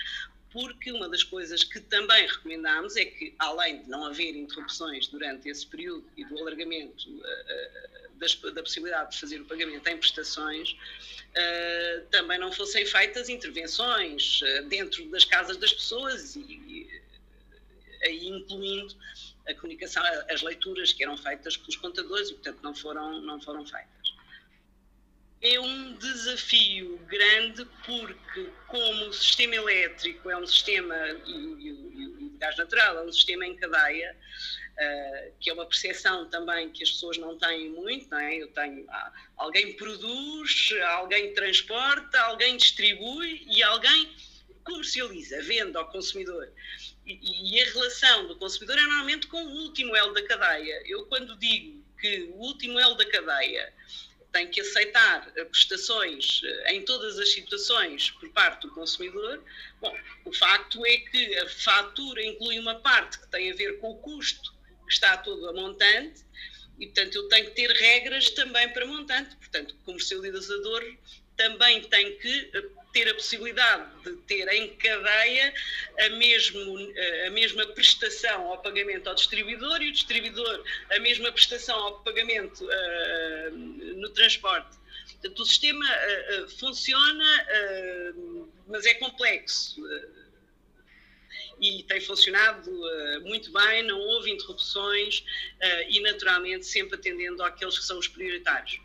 porque 0.53 0.91
uma 0.93 1.09
das 1.09 1.23
coisas 1.23 1.63
que 1.63 1.81
também 1.81 2.27
recomendámos 2.27 2.97
é 2.97 3.05
que, 3.05 3.35
além 3.39 3.83
de 3.83 3.89
não 3.89 4.05
haver 4.05 4.35
interrupções 4.35 5.07
durante 5.09 5.49
esse 5.49 5.67
período 5.67 6.05
e 6.17 6.25
do 6.25 6.39
alargamento 6.39 7.09
das, 8.21 8.35
da 8.35 8.63
possibilidade 8.63 9.13
de 9.13 9.21
fazer 9.21 9.41
o 9.41 9.45
pagamento 9.47 9.89
em 9.89 9.97
prestações, 9.97 10.73
uh, 10.73 12.07
também 12.11 12.39
não 12.39 12.53
fossem 12.53 12.85
feitas 12.85 13.29
intervenções 13.29 14.41
uh, 14.43 14.69
dentro 14.69 15.05
das 15.11 15.25
casas 15.25 15.57
das 15.57 15.73
pessoas 15.73 16.37
e 16.37 16.89
aí 18.03 18.29
incluindo 18.29 18.95
a 19.49 19.55
comunicação, 19.55 20.03
as 20.31 20.43
leituras 20.43 20.93
que 20.93 21.03
eram 21.03 21.17
feitas 21.17 21.57
pelos 21.57 21.77
contadores 21.77 22.31
e, 22.31 22.35
portanto, 22.35 22.61
não 22.63 22.75
foram, 22.75 23.21
não 23.23 23.41
foram 23.41 23.67
feitas. 23.67 24.15
É 25.43 25.59
um 25.59 25.97
desafio 25.97 26.99
grande 27.07 27.65
porque, 27.87 28.51
como 28.67 29.07
o 29.07 29.13
sistema 29.13 29.55
elétrico 29.55 30.29
é 30.29 30.37
um 30.37 30.47
sistema, 30.47 30.95
e, 31.27 31.73
o 31.73 32.31
gás 32.39 32.57
natural 32.59 32.99
é 32.99 33.03
um 33.03 33.13
sistema 33.13 33.47
em 33.47 33.57
cadeia, 33.57 34.17
Uh, 34.71 35.35
que 35.39 35.51
é 35.51 35.53
uma 35.53 35.67
percepção 35.67 36.31
também 36.31 36.71
que 36.71 36.83
as 36.83 36.91
pessoas 36.93 37.19
não 37.19 37.37
têm 37.37 37.69
muito, 37.69 38.09
não 38.09 38.19
é? 38.19 38.37
Eu 38.37 38.49
tenho, 38.49 38.87
ah, 38.89 39.13
alguém 39.37 39.75
produz, 39.75 40.71
alguém 40.95 41.35
transporta, 41.35 42.19
alguém 42.23 42.57
distribui 42.57 43.47
e 43.47 43.63
alguém 43.63 44.11
comercializa, 44.65 45.43
vende 45.43 45.77
ao 45.77 45.87
consumidor. 45.91 46.51
E, 47.05 47.53
e 47.55 47.61
a 47.61 47.65
relação 47.67 48.27
do 48.27 48.37
consumidor 48.37 48.79
é 48.79 48.83
normalmente 48.87 49.27
com 49.27 49.45
o 49.45 49.51
último 49.65 49.95
elo 49.95 50.15
da 50.15 50.27
cadeia. 50.27 50.83
Eu 50.87 51.05
quando 51.07 51.37
digo 51.37 51.85
que 52.01 52.31
o 52.33 52.37
último 52.37 52.79
elo 52.79 52.95
da 52.95 53.05
cadeia 53.05 53.71
tem 54.33 54.49
que 54.49 54.61
aceitar 54.61 55.31
prestações 55.51 56.41
eh, 56.45 56.75
em 56.75 56.85
todas 56.85 57.19
as 57.19 57.33
situações 57.33 58.11
por 58.13 58.29
parte 58.31 58.67
do 58.67 58.75
consumidor. 58.75 59.43
Bom, 59.81 59.97
o 60.25 60.33
facto 60.33 60.85
é 60.87 60.97
que 60.99 61.39
a 61.39 61.49
fatura 61.49 62.25
inclui 62.25 62.59
uma 62.59 62.77
parte 62.77 63.19
que 63.19 63.29
tem 63.29 63.51
a 63.51 63.55
ver 63.55 63.79
com 63.79 63.91
o 63.91 63.99
custo 63.99 64.53
que 64.87 64.93
está 64.93 65.17
todo 65.17 65.49
a 65.49 65.53
montante, 65.53 66.25
e 66.79 66.87
portanto 66.87 67.15
eu 67.15 67.29
tenho 67.29 67.47
que 67.47 67.53
ter 67.53 67.71
regras 67.71 68.31
também 68.31 68.69
para 68.73 68.87
montante. 68.87 69.37
Portanto, 69.37 69.73
o 69.73 69.85
comercializador 69.85 70.97
também 71.37 71.83
tem 71.83 72.19
que 72.19 72.51
eh, 72.55 72.80
ter 72.93 73.09
a 73.09 73.15
possibilidade 73.15 73.89
de 74.03 74.17
ter 74.23 74.49
em 74.49 74.75
cadeia 74.77 75.55
a, 75.99 76.09
mesmo, 76.11 76.93
eh, 76.97 77.27
a 77.27 77.31
mesma 77.31 77.67
prestação 77.67 78.47
ao 78.49 78.59
pagamento 78.63 79.09
ao 79.09 79.15
distribuidor 79.15 79.83
e 79.83 79.89
o 79.89 79.93
distribuidor 79.93 80.65
a 80.91 80.99
mesma 80.99 81.31
prestação 81.33 81.79
ao 81.79 82.01
pagamento 82.03 82.65
uh, 82.65 83.51
no 83.97 84.09
transporte. 84.11 84.79
Portanto, 85.13 85.41
o 85.41 85.47
sistema 85.47 85.85
uh, 85.85 86.45
uh, 86.45 86.49
funciona, 86.49 87.47
mas 88.67 88.87
é 88.87 88.95
complexo 88.95 89.81
e 91.61 91.83
tem 91.83 92.01
funcionado 92.01 92.71
uh, 92.71 93.21
muito 93.23 93.53
bem, 93.53 93.83
não 93.83 93.99
houve 94.01 94.31
interrupções 94.31 95.21
uh, 95.21 95.91
e, 95.91 96.01
naturalmente, 96.01 96.65
sempre 96.67 96.97
atendendo 96.97 97.43
àqueles 97.43 97.79
que 97.79 97.85
são 97.85 97.99
os 97.99 98.09
prioritários. 98.09 98.81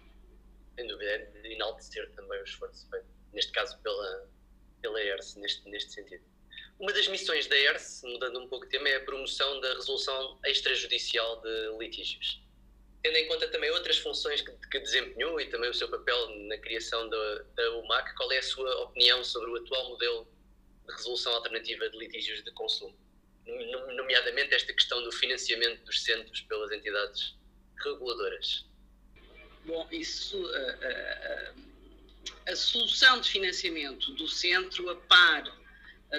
Sem 0.75 0.87
dúvida, 0.87 1.09
é 1.09 1.17
de 1.19 1.53
enaltecer 1.53 2.09
também 2.11 2.39
o 2.41 2.43
esforço 2.43 2.85
feito, 2.89 3.05
neste 3.35 3.51
caso 3.51 3.77
pela, 3.83 4.29
pela 4.81 5.01
ERS, 5.01 5.35
neste, 5.35 5.69
neste 5.69 5.93
sentido. 5.93 6.23
Uma 6.79 6.91
das 6.91 7.07
missões 7.07 7.47
da 7.47 7.55
ERS, 7.55 8.01
mudando 8.03 8.39
um 8.39 8.47
pouco 8.47 8.65
de 8.65 8.71
tema, 8.71 8.89
é 8.89 8.95
a 8.95 9.01
promoção 9.01 9.59
da 9.61 9.73
resolução 9.73 10.39
extrajudicial 10.45 11.41
de 11.41 11.77
litígios. 11.77 12.41
Tendo 13.03 13.17
em 13.17 13.27
conta 13.27 13.47
também 13.49 13.69
outras 13.69 13.97
funções 13.97 14.41
que, 14.41 14.51
que 14.51 14.79
desempenhou 14.79 15.39
e 15.39 15.47
também 15.49 15.69
o 15.69 15.73
seu 15.73 15.87
papel 15.89 16.29
na 16.47 16.57
criação 16.57 17.07
da, 17.07 17.43
da 17.55 17.77
UMAC, 17.77 18.15
qual 18.15 18.31
é 18.31 18.39
a 18.39 18.43
sua 18.43 18.83
opinião 18.83 19.23
sobre 19.23 19.51
o 19.51 19.55
atual 19.57 19.89
modelo 19.89 20.27
de 20.87 20.93
resolução 20.93 21.33
alternativa 21.33 21.89
de 21.89 21.97
litígios 21.97 22.43
de 22.43 22.51
consumo, 22.51 22.97
nomeadamente 23.95 24.53
esta 24.53 24.73
questão 24.73 25.03
do 25.03 25.11
financiamento 25.11 25.83
dos 25.83 26.03
centros 26.03 26.41
pelas 26.41 26.71
entidades 26.71 27.35
reguladoras. 27.83 28.65
Bom, 29.65 29.87
isso, 29.91 30.45
a, 30.47 30.59
eh, 30.59 30.77
eh, 30.81 31.53
a 32.47 32.55
solução 32.55 33.19
de 33.21 33.29
financiamento 33.29 34.11
do 34.13 34.27
centro 34.27 34.89
a 34.89 34.95
par 34.95 35.43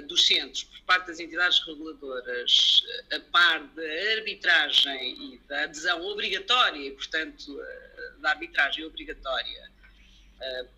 dos 0.08 0.26
centros 0.26 0.64
por 0.64 0.80
parte 0.82 1.06
das 1.06 1.20
entidades 1.20 1.58
reguladoras, 1.60 2.82
a 3.12 3.20
par 3.30 3.62
da 3.68 3.82
arbitragem 4.16 5.34
e 5.34 5.38
da 5.48 5.62
adesão 5.62 6.04
obrigatória, 6.06 6.88
e, 6.88 6.90
portanto, 6.90 7.56
da 8.18 8.30
arbitragem 8.30 8.84
obrigatória 8.84 9.70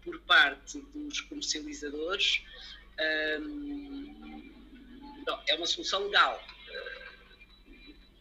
por 0.04 0.20
parte 0.20 0.80
dos 0.94 1.20
comercializadores, 1.22 2.42
é 2.98 3.38
uma 5.56 5.66
solução 5.66 6.04
legal. 6.04 6.40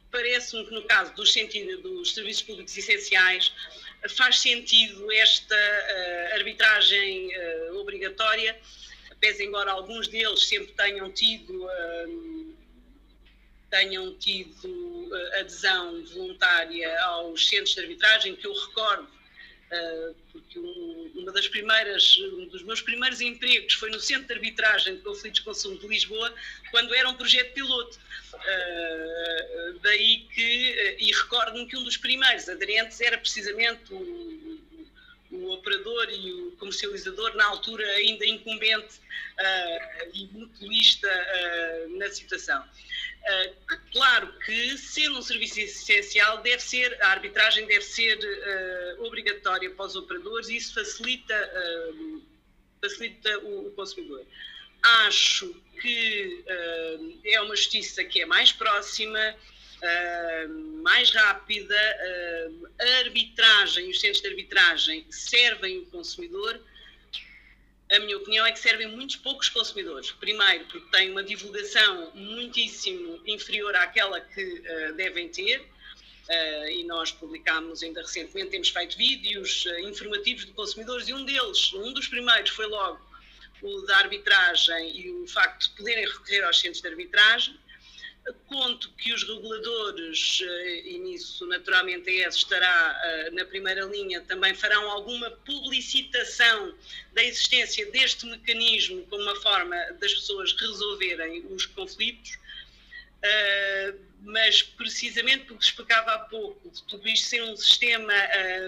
Parece-me 0.09 0.65
que 0.65 0.73
no 0.73 0.83
caso 0.85 1.13
dos, 1.13 1.33
dos 1.83 2.13
serviços 2.13 2.43
públicos 2.43 2.75
essenciais 2.75 3.53
faz 4.09 4.39
sentido 4.39 5.11
esta 5.11 5.55
uh, 5.55 6.35
arbitragem 6.35 7.29
uh, 7.35 7.77
obrigatória, 7.77 8.57
pese 9.19 9.43
embora 9.43 9.71
alguns 9.71 10.07
deles 10.07 10.47
sempre 10.47 10.73
tenham 10.73 11.11
tido, 11.11 11.65
uh, 11.65 12.55
tenham 13.69 14.13
tido 14.15 15.09
adesão 15.39 16.03
voluntária 16.05 17.01
aos 17.03 17.47
centros 17.47 17.73
de 17.73 17.81
arbitragem, 17.81 18.35
que 18.35 18.45
eu 18.45 18.53
recordo 18.53 19.09
porque 20.31 20.59
um, 20.59 20.86
das 21.37 21.47
primeiras, 21.47 22.17
um 22.17 22.47
dos 22.47 22.63
meus 22.63 22.81
primeiros 22.81 23.21
empregos 23.21 23.75
foi 23.75 23.91
no 23.91 23.99
Centro 23.99 24.27
de 24.27 24.33
Arbitragem 24.33 24.95
de 24.95 25.01
Conflitos 25.01 25.39
de 25.39 25.45
Consumo 25.45 25.77
de 25.77 25.87
Lisboa, 25.87 26.33
quando 26.71 26.93
era 26.95 27.07
um 27.07 27.13
projeto 27.13 27.53
piloto. 27.53 27.99
Uh, 28.33 29.79
daí 29.81 30.27
que, 30.33 30.97
e 30.99 31.11
recordo-me 31.11 31.67
que 31.67 31.77
um 31.77 31.83
dos 31.83 31.95
primeiros 31.95 32.49
aderentes 32.49 32.99
era 33.01 33.17
precisamente 33.19 33.93
o, 33.93 34.59
o 35.31 35.51
operador 35.53 36.09
e 36.09 36.31
o 36.31 36.51
comercializador, 36.53 37.35
na 37.35 37.45
altura 37.45 37.85
ainda 37.85 38.25
incumbente 38.25 38.95
uh, 38.97 40.09
e 40.13 40.27
monopolista 40.33 41.07
uh, 41.07 41.97
na 41.97 42.09
situação. 42.09 42.63
Uh, 43.23 43.91
claro 43.91 44.31
que, 44.39 44.77
sendo 44.77 45.17
um 45.17 45.21
serviço 45.21 45.59
essencial, 45.59 46.41
deve 46.41 46.61
ser, 46.61 46.97
a 47.01 47.09
arbitragem 47.09 47.65
deve 47.65 47.83
ser 47.83 48.17
obrigatória 48.99 49.69
para 49.69 49.85
os 49.85 49.95
operadores 49.95 50.49
e 50.49 50.57
isso 50.57 50.73
facilita, 50.73 51.51
facilita 52.81 53.39
o, 53.39 53.67
o, 53.67 53.71
consumidor. 53.71 54.25
Acho 54.81 55.53
que 55.81 56.43
é 57.25 57.41
uma 57.41 57.55
justiça 57.55 58.03
que 58.05 58.21
é 58.21 58.25
mais 58.25 58.51
próxima, 58.53 59.35
uh, 59.77 60.81
mais 60.81 61.11
rápida, 61.11 61.75
uh, 61.75 62.67
a 62.79 62.97
arbitragem, 62.99 63.89
os 63.89 63.99
centros 63.99 64.21
de 64.21 64.27
arbitragem 64.29 65.05
servem 65.09 65.79
o 65.79 65.85
consumidor. 65.87 66.59
A 67.89 67.99
minha 67.99 68.17
opinião 68.17 68.45
é 68.45 68.51
que 68.51 68.59
servem 68.59 68.87
muitos 68.87 69.15
poucos 69.15 69.47
consumidores. 69.47 70.11
Primeiro, 70.11 70.65
porque 70.65 70.89
têm 70.91 71.11
uma 71.11 71.23
divulgação 71.23 72.11
muitíssimo 72.13 73.21
inferior 73.25 73.73
àquela 73.75 74.19
que 74.19 74.43
uh, 74.43 74.93
devem 74.95 75.29
ter. 75.29 75.61
Uh, 75.61 76.69
e 76.69 76.83
nós 76.83 77.09
publicámos 77.09 77.81
ainda 77.81 78.01
recentemente, 78.01 78.49
temos 78.49 78.67
feito 78.67 78.97
vídeos 78.97 79.65
uh, 79.65 79.79
informativos 79.87 80.45
de 80.45 80.51
consumidores 80.51 81.07
e 81.07 81.13
um 81.13 81.23
deles, 81.23 81.73
um 81.73 81.93
dos 81.93 82.07
primeiros, 82.07 82.49
foi 82.49 82.65
logo 82.65 82.99
o 83.61 83.81
da 83.83 83.97
arbitragem 83.99 84.99
e 84.99 85.09
o 85.09 85.27
facto 85.27 85.69
de 85.69 85.77
poderem 85.77 86.05
recorrer 86.05 86.43
aos 86.43 86.59
centros 86.59 86.81
de 86.81 86.87
arbitragem. 86.89 87.57
Conto 88.47 88.91
que 88.97 89.13
os 89.13 89.23
reguladores, 89.23 90.41
eh, 90.41 90.81
e 90.85 90.99
nisso 90.99 91.45
naturalmente 91.47 92.09
a 92.09 92.27
ES 92.27 92.35
estará 92.35 93.01
eh, 93.03 93.29
na 93.31 93.45
primeira 93.45 93.85
linha, 93.85 94.19
também 94.21 94.53
farão 94.53 94.89
alguma 94.91 95.31
publicitação 95.31 96.75
da 97.13 97.23
existência 97.23 97.89
deste 97.91 98.25
mecanismo 98.25 99.05
como 99.07 99.23
uma 99.23 99.35
forma 99.37 99.75
das 99.99 100.13
pessoas 100.13 100.51
resolverem 100.59 101.45
os 101.53 101.65
conflitos. 101.67 102.37
Eh, 103.21 103.93
mas 104.21 104.61
precisamente 104.61 105.45
porque 105.45 105.63
explicava 105.63 106.11
há 106.11 106.19
pouco, 106.19 106.69
tudo 106.87 107.07
isto 107.07 107.27
ser 107.27 107.43
um 107.43 107.55
sistema 107.55 108.13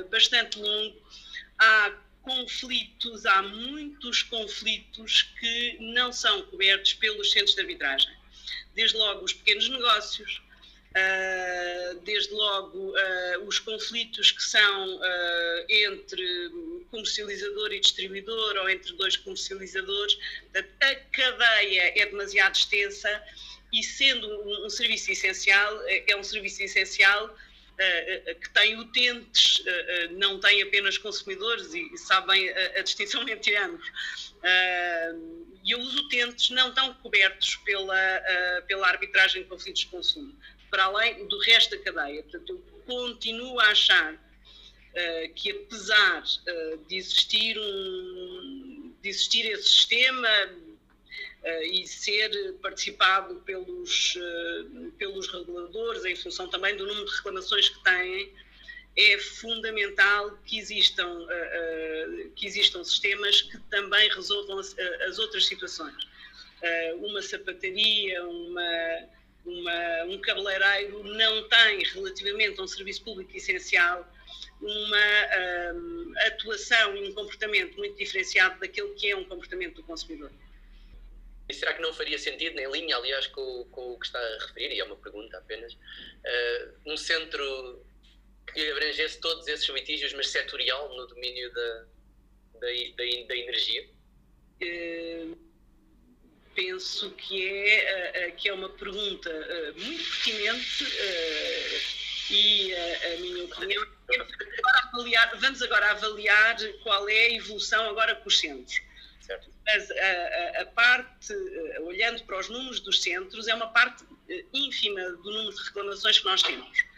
bastante 0.09 0.59
longo, 0.59 0.95
há 1.57 1.91
conflitos, 2.21 3.25
há 3.25 3.41
muitos 3.41 4.23
conflitos 4.23 5.23
que 5.39 5.77
não 5.79 6.13
são 6.13 6.43
cobertos 6.43 6.93
pelos 6.93 7.31
centros 7.31 7.55
de 7.55 7.61
arbitragem 7.61 8.18
desde 8.79 8.97
logo 8.97 9.25
os 9.25 9.33
pequenos 9.33 9.67
negócios, 9.69 10.41
Uh, 10.89 11.99
desde 11.99 12.33
logo 12.33 12.79
uh, 12.79 13.45
os 13.45 13.59
conflitos 13.59 14.31
que 14.31 14.41
são 14.41 14.95
uh, 14.95 15.65
entre 15.69 16.51
comercializador 16.89 17.71
e 17.71 17.79
distribuidor 17.79 18.57
ou 18.57 18.67
entre 18.67 18.93
dois 18.93 19.15
comercializadores. 19.15 20.17
A 20.55 20.95
cadeia 20.95 21.93
é 21.95 22.05
demasiado 22.07 22.55
extensa 22.55 23.23
e, 23.71 23.83
sendo 23.83 24.27
um, 24.27 24.65
um 24.65 24.69
serviço 24.71 25.11
essencial, 25.11 25.79
é 25.87 26.15
um 26.15 26.23
serviço 26.23 26.63
essencial 26.63 27.37
que 28.41 28.49
tem 28.49 28.77
utentes, 28.77 29.63
não 30.11 30.39
tem 30.39 30.61
apenas 30.61 30.97
consumidores 30.97 31.73
e, 31.73 31.97
sabem 31.97 32.49
a, 32.49 32.81
distinção 32.81 33.27
entre 33.29 33.55
ambos 33.55 33.89
e 35.63 35.75
os 35.75 35.95
utentes 35.95 36.49
não 36.49 36.69
estão 36.69 36.93
cobertos 36.95 37.55
pela, 37.57 38.23
pela 38.67 38.87
arbitragem 38.87 39.43
de 39.43 39.49
conflitos 39.49 39.81
de 39.81 39.87
consumo, 39.87 40.35
para 40.69 40.85
além 40.85 41.27
do 41.27 41.37
resto 41.39 41.77
da 41.77 41.83
cadeia. 41.83 42.23
Portanto, 42.23 42.49
eu 42.49 42.83
continuo 42.85 43.59
a 43.59 43.65
achar 43.65 44.15
que, 45.35 45.51
apesar 45.51 46.23
de, 46.87 46.95
existir 46.95 47.57
um, 47.59 48.95
de 49.01 49.09
existir 49.09 49.45
esse 49.51 49.69
sistema 49.69 50.27
e 51.71 51.87
ser 51.87 52.53
participado 52.61 53.35
pelos, 53.45 54.17
pelos 54.97 55.27
reguladores, 55.27 56.03
em 56.05 56.15
função 56.15 56.49
também 56.49 56.75
do 56.75 56.85
número 56.85 57.05
de 57.05 57.15
reclamações 57.15 57.69
que 57.69 57.83
têm, 57.83 58.33
é 58.97 59.17
fundamental 59.17 60.37
que 60.45 60.57
existam, 60.57 61.07
uh, 61.07 62.29
que 62.35 62.45
existam 62.45 62.83
sistemas 62.83 63.41
que 63.43 63.57
também 63.69 64.09
resolvam 64.09 64.59
as, 64.59 64.77
as 65.07 65.17
outras 65.19 65.45
situações. 65.45 65.95
Uma 66.97 67.21
sapataria, 67.21 68.21
uma, 68.25 69.07
uma, 69.45 70.03
um 70.09 70.19
cabeleireiro 70.19 71.01
não 71.05 71.47
tem, 71.47 71.81
relativamente 71.85 72.59
a 72.59 72.63
um 72.63 72.67
serviço 72.67 73.01
público 73.01 73.31
essencial, 73.37 74.05
uma 74.61 74.97
atuação 76.27 76.97
e 76.97 77.09
um 77.09 77.13
comportamento 77.13 77.77
muito 77.77 77.95
diferenciado 77.97 78.59
daquele 78.59 78.89
que 78.95 79.09
é 79.09 79.15
um 79.15 79.23
comportamento 79.23 79.75
do 79.75 79.83
consumidor. 79.83 80.29
E 81.49 81.53
será 81.53 81.73
que 81.73 81.81
não 81.81 81.93
faria 81.93 82.17
sentido, 82.17 82.59
em 82.59 82.71
linha, 82.71 82.95
aliás, 82.95 83.25
com, 83.27 83.65
com 83.71 83.93
o 83.93 83.99
que 83.99 84.05
está 84.05 84.19
a 84.19 84.45
referir, 84.45 84.71
e 84.71 84.79
é 84.79 84.83
uma 84.83 84.95
pergunta 84.95 85.37
apenas, 85.37 85.75
um 86.85 86.95
centro 86.95 87.83
que 88.53 88.71
abrangesse 88.71 89.19
todos 89.19 89.47
esses 89.47 89.67
litígios, 89.69 90.13
mas 90.13 90.29
setorial 90.29 90.95
no 90.95 91.07
domínio 91.07 91.51
da, 91.53 91.85
da, 92.59 92.67
da, 92.67 93.27
da 93.27 93.35
energia? 93.35 93.89
Uh, 94.61 95.37
penso 96.53 97.11
que 97.11 97.47
é, 97.47 98.29
uh, 98.29 98.35
que 98.35 98.49
é 98.49 98.53
uma 98.53 98.69
pergunta 98.69 99.29
uh, 99.29 99.79
muito 99.79 100.03
pertinente 100.03 100.85
e 102.31 102.75
a 102.75 103.17
minha 103.19 103.45
opinião 103.45 103.83
é 104.11 105.35
vamos 105.37 105.61
agora 105.61 105.91
avaliar 105.91 106.57
qual 106.83 107.07
é 107.07 107.25
a 107.25 107.33
evolução 107.33 107.89
agora 107.89 108.15
com 108.15 108.27
os 108.27 108.39
centros. 108.39 108.81
Certo. 109.29 109.49
Mas 109.65 109.91
a, 109.91 109.95
a, 109.95 110.61
a, 110.61 110.65
parte, 110.65 111.33
olhando 111.83 112.23
para 112.23 112.39
os 112.39 112.49
números 112.49 112.79
dos 112.79 113.01
centros, 113.01 113.47
é 113.47 113.53
uma 113.53 113.67
parte 113.67 114.03
ínfima 114.51 115.01
do 115.01 115.31
número 115.31 115.55
de 115.55 115.63
reclamações 115.63 116.17
que 116.17 116.25
nós 116.25 116.41
temos 116.41 116.89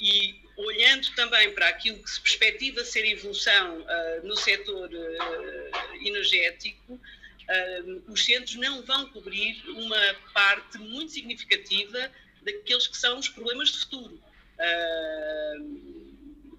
e 0.00 0.40
olhando 0.56 1.14
também 1.14 1.52
para 1.52 1.68
aquilo 1.68 2.02
que 2.02 2.10
se 2.10 2.20
perspectiva 2.20 2.84
ser 2.84 3.04
evolução 3.06 3.80
uh, 3.80 4.26
no 4.26 4.36
setor 4.36 4.90
uh, 4.90 6.06
energético, 6.06 6.94
uh, 6.94 8.12
os 8.12 8.24
centros 8.24 8.56
não 8.56 8.82
vão 8.82 9.08
cobrir 9.10 9.62
uma 9.68 10.14
parte 10.32 10.78
muito 10.78 11.12
significativa 11.12 12.10
daqueles 12.42 12.86
que 12.86 12.96
são 12.96 13.18
os 13.18 13.28
problemas 13.28 13.70
de 13.70 13.78
futuro. 13.80 14.20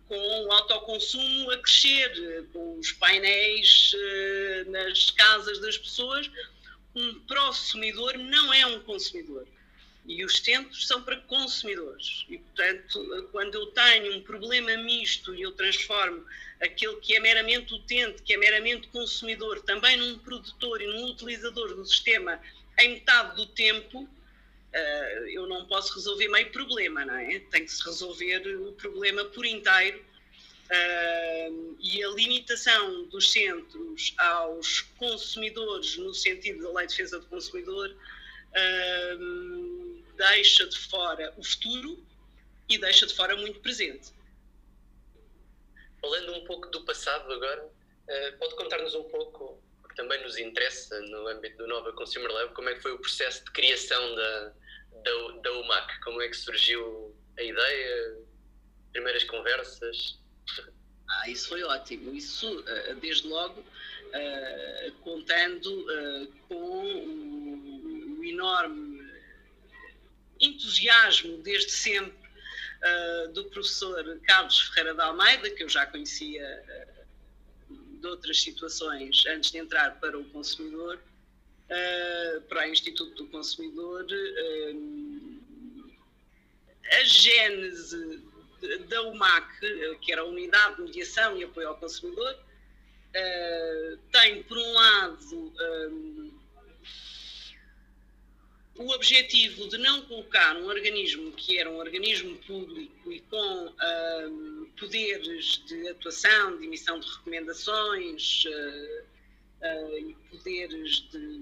Com 0.10 0.46
o 0.46 0.52
autoconsumo 0.52 1.52
a 1.52 1.58
crescer, 1.60 2.46
com 2.52 2.78
os 2.78 2.92
painéis 2.92 3.96
nas 4.68 5.12
casas 5.12 5.60
das 5.60 5.78
pessoas, 5.78 6.30
um 6.94 7.20
consumidor 7.28 8.18
não 8.18 8.54
é 8.54 8.66
um 8.66 8.82
consumidor 8.82 9.48
e 10.10 10.26
os 10.26 10.40
centros 10.40 10.88
são 10.88 11.04
para 11.04 11.18
consumidores. 11.18 12.26
E, 12.28 12.40
portanto, 12.40 13.30
quando 13.32 13.54
eu 13.54 13.68
tenho 13.68 14.18
um 14.18 14.22
problema 14.22 14.76
misto 14.78 15.36
e 15.36 15.44
eu 15.44 15.52
transformo 15.52 16.26
aquele 16.60 16.96
que 16.96 17.16
é 17.16 17.20
meramente 17.20 17.74
utente, 17.76 18.24
que 18.24 18.34
é 18.34 18.38
meramente 18.38 18.88
consumidor, 18.88 19.62
também 19.62 19.98
num 19.98 20.18
produtor 20.18 20.82
e 20.82 20.88
num 20.88 21.12
utilizador 21.12 21.76
do 21.76 21.86
sistema 21.86 22.42
em 22.80 22.94
metade 22.96 23.36
do 23.36 23.46
tempo, 23.46 24.10
uh, 24.74 25.28
eu 25.30 25.48
não 25.48 25.66
posso 25.66 25.96
resolver 25.96 26.28
meio 26.28 26.52
problema, 26.52 27.06
não 27.06 27.16
é? 27.16 27.40
Tem 27.40 27.66
que 27.66 27.72
se 27.72 27.84
resolver 27.84 28.46
o 28.68 28.74
problema 28.74 29.26
por 29.26 29.46
inteiro. 29.46 30.04
Uh, 30.72 31.76
e 31.80 32.04
a 32.04 32.10
limitação 32.10 33.06
dos 33.06 33.32
centros 33.32 34.14
aos 34.18 34.82
consumidores, 34.98 35.98
no 35.98 36.14
sentido 36.14 36.62
da 36.62 36.72
Lei 36.74 36.86
de 36.86 36.96
Defesa 36.96 37.20
do 37.20 37.26
Consumidor, 37.26 37.90
uh, 37.90 40.04
deixa 40.16 40.68
de 40.68 40.78
fora 40.78 41.34
o 41.38 41.44
futuro 41.44 41.98
e 42.68 42.78
deixa 42.78 43.08
de 43.08 43.16
fora 43.16 43.36
muito 43.36 43.60
presente. 43.62 44.14
Falando 46.00 46.36
um 46.36 46.46
pouco 46.46 46.68
do 46.68 46.86
passado 46.86 47.34
agora, 47.34 47.68
pode 48.38 48.56
contar-nos 48.56 48.96
um 48.96 49.04
pouco, 49.04 49.62
também 50.00 50.24
nos 50.24 50.38
interessa 50.38 50.98
no 51.02 51.28
âmbito 51.28 51.58
do 51.58 51.68
Nova 51.68 51.92
Consumer 51.92 52.32
Lab, 52.32 52.54
como 52.54 52.70
é 52.70 52.74
que 52.74 52.80
foi 52.80 52.94
o 52.94 53.00
processo 53.00 53.44
de 53.44 53.52
criação 53.52 54.16
da, 54.16 54.54
da, 55.04 55.32
da 55.44 55.52
UMAC? 55.60 56.00
Como 56.00 56.22
é 56.22 56.30
que 56.30 56.38
surgiu 56.38 57.14
a 57.38 57.44
ideia, 57.44 58.18
primeiras 58.94 59.26
conversas? 59.26 60.18
Ah, 61.10 61.30
isso 61.30 61.50
foi 61.50 61.64
ótimo. 61.64 62.16
Isso, 62.16 62.62
uh, 62.62 62.96
desde 63.02 63.28
logo, 63.28 63.60
uh, 63.60 64.92
contando 65.02 65.70
com 66.48 66.56
o, 66.56 68.24
enorme 68.24 69.06
entusiasmo 70.40 71.40
desde 71.40 71.72
sempre 71.72 72.30
do 73.34 73.44
professor 73.46 74.18
Carlos 74.26 74.62
Ferreira 74.70 74.94
de 74.94 75.02
Almeida, 75.02 75.50
que 75.50 75.64
eu 75.64 75.68
já 75.68 75.86
conhecia 75.86 76.88
de 78.00 78.08
outras 78.08 78.42
situações 78.42 79.26
antes 79.28 79.52
de 79.52 79.58
entrar 79.58 80.00
para 80.00 80.18
o 80.18 80.24
consumidor, 80.26 81.00
uh, 81.66 82.42
para 82.44 82.68
o 82.68 82.72
Instituto 82.72 83.24
do 83.24 83.30
Consumidor. 83.30 84.06
a 86.92 87.04
gênese 87.04 88.24
da 88.88 89.04
UMAC, 89.04 89.48
que 90.02 90.12
era 90.12 90.22
a 90.22 90.26
Unidade 90.26 90.78
de 90.78 90.82
Mediação 90.84 91.38
e 91.38 91.44
Apoio 91.44 91.70
ao 91.70 91.78
Consumidor, 91.78 92.36
tem, 94.12 94.44
por 94.44 94.58
um 94.58 94.74
lado, 94.74 95.54
o 98.80 98.92
objetivo 98.92 99.68
de 99.68 99.78
não 99.78 100.02
colocar 100.04 100.56
um 100.56 100.66
organismo 100.66 101.32
que 101.34 101.58
era 101.58 101.70
um 101.70 101.78
organismo 101.78 102.38
público 102.40 103.12
e 103.12 103.20
com 103.22 103.74
poderes 104.80 105.64
de 105.66 105.88
atuação, 105.90 106.58
de 106.58 106.66
emissão 106.66 107.00
de 107.00 107.08
recomendações 107.08 108.46
uh, 108.46 109.04
uh, 109.62 109.98
e 109.98 110.16
poderes 110.32 111.08
de, 111.12 111.40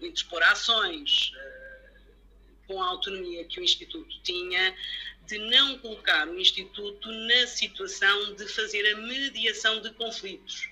de, 0.00 0.14
ações 0.42 1.32
uh, 1.34 2.66
com 2.66 2.82
a 2.82 2.86
autonomia 2.86 3.44
que 3.44 3.60
o 3.60 3.64
Instituto 3.64 4.20
tinha, 4.22 4.74
de 5.26 5.38
não 5.38 5.78
colocar 5.78 6.28
o 6.28 6.38
Instituto 6.40 7.10
na 7.10 7.46
situação 7.46 8.34
de 8.34 8.48
fazer 8.48 8.94
a 8.94 8.96
mediação 8.96 9.80
de 9.80 9.92
conflitos. 9.94 10.68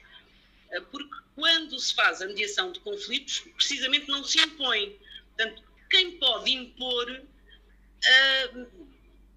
Porque 0.91 1.15
quando 1.35 1.79
se 1.79 1.95
faz 1.95 2.21
a 2.21 2.27
mediação 2.27 2.73
de 2.73 2.81
conflitos, 2.81 3.41
precisamente 3.57 4.09
não 4.09 4.23
se 4.23 4.39
impõe 4.41 4.99
Portanto, 5.39 5.63
quem 5.89 6.19
pode 6.19 6.51
impor 6.51 7.09
uh, 7.09 8.89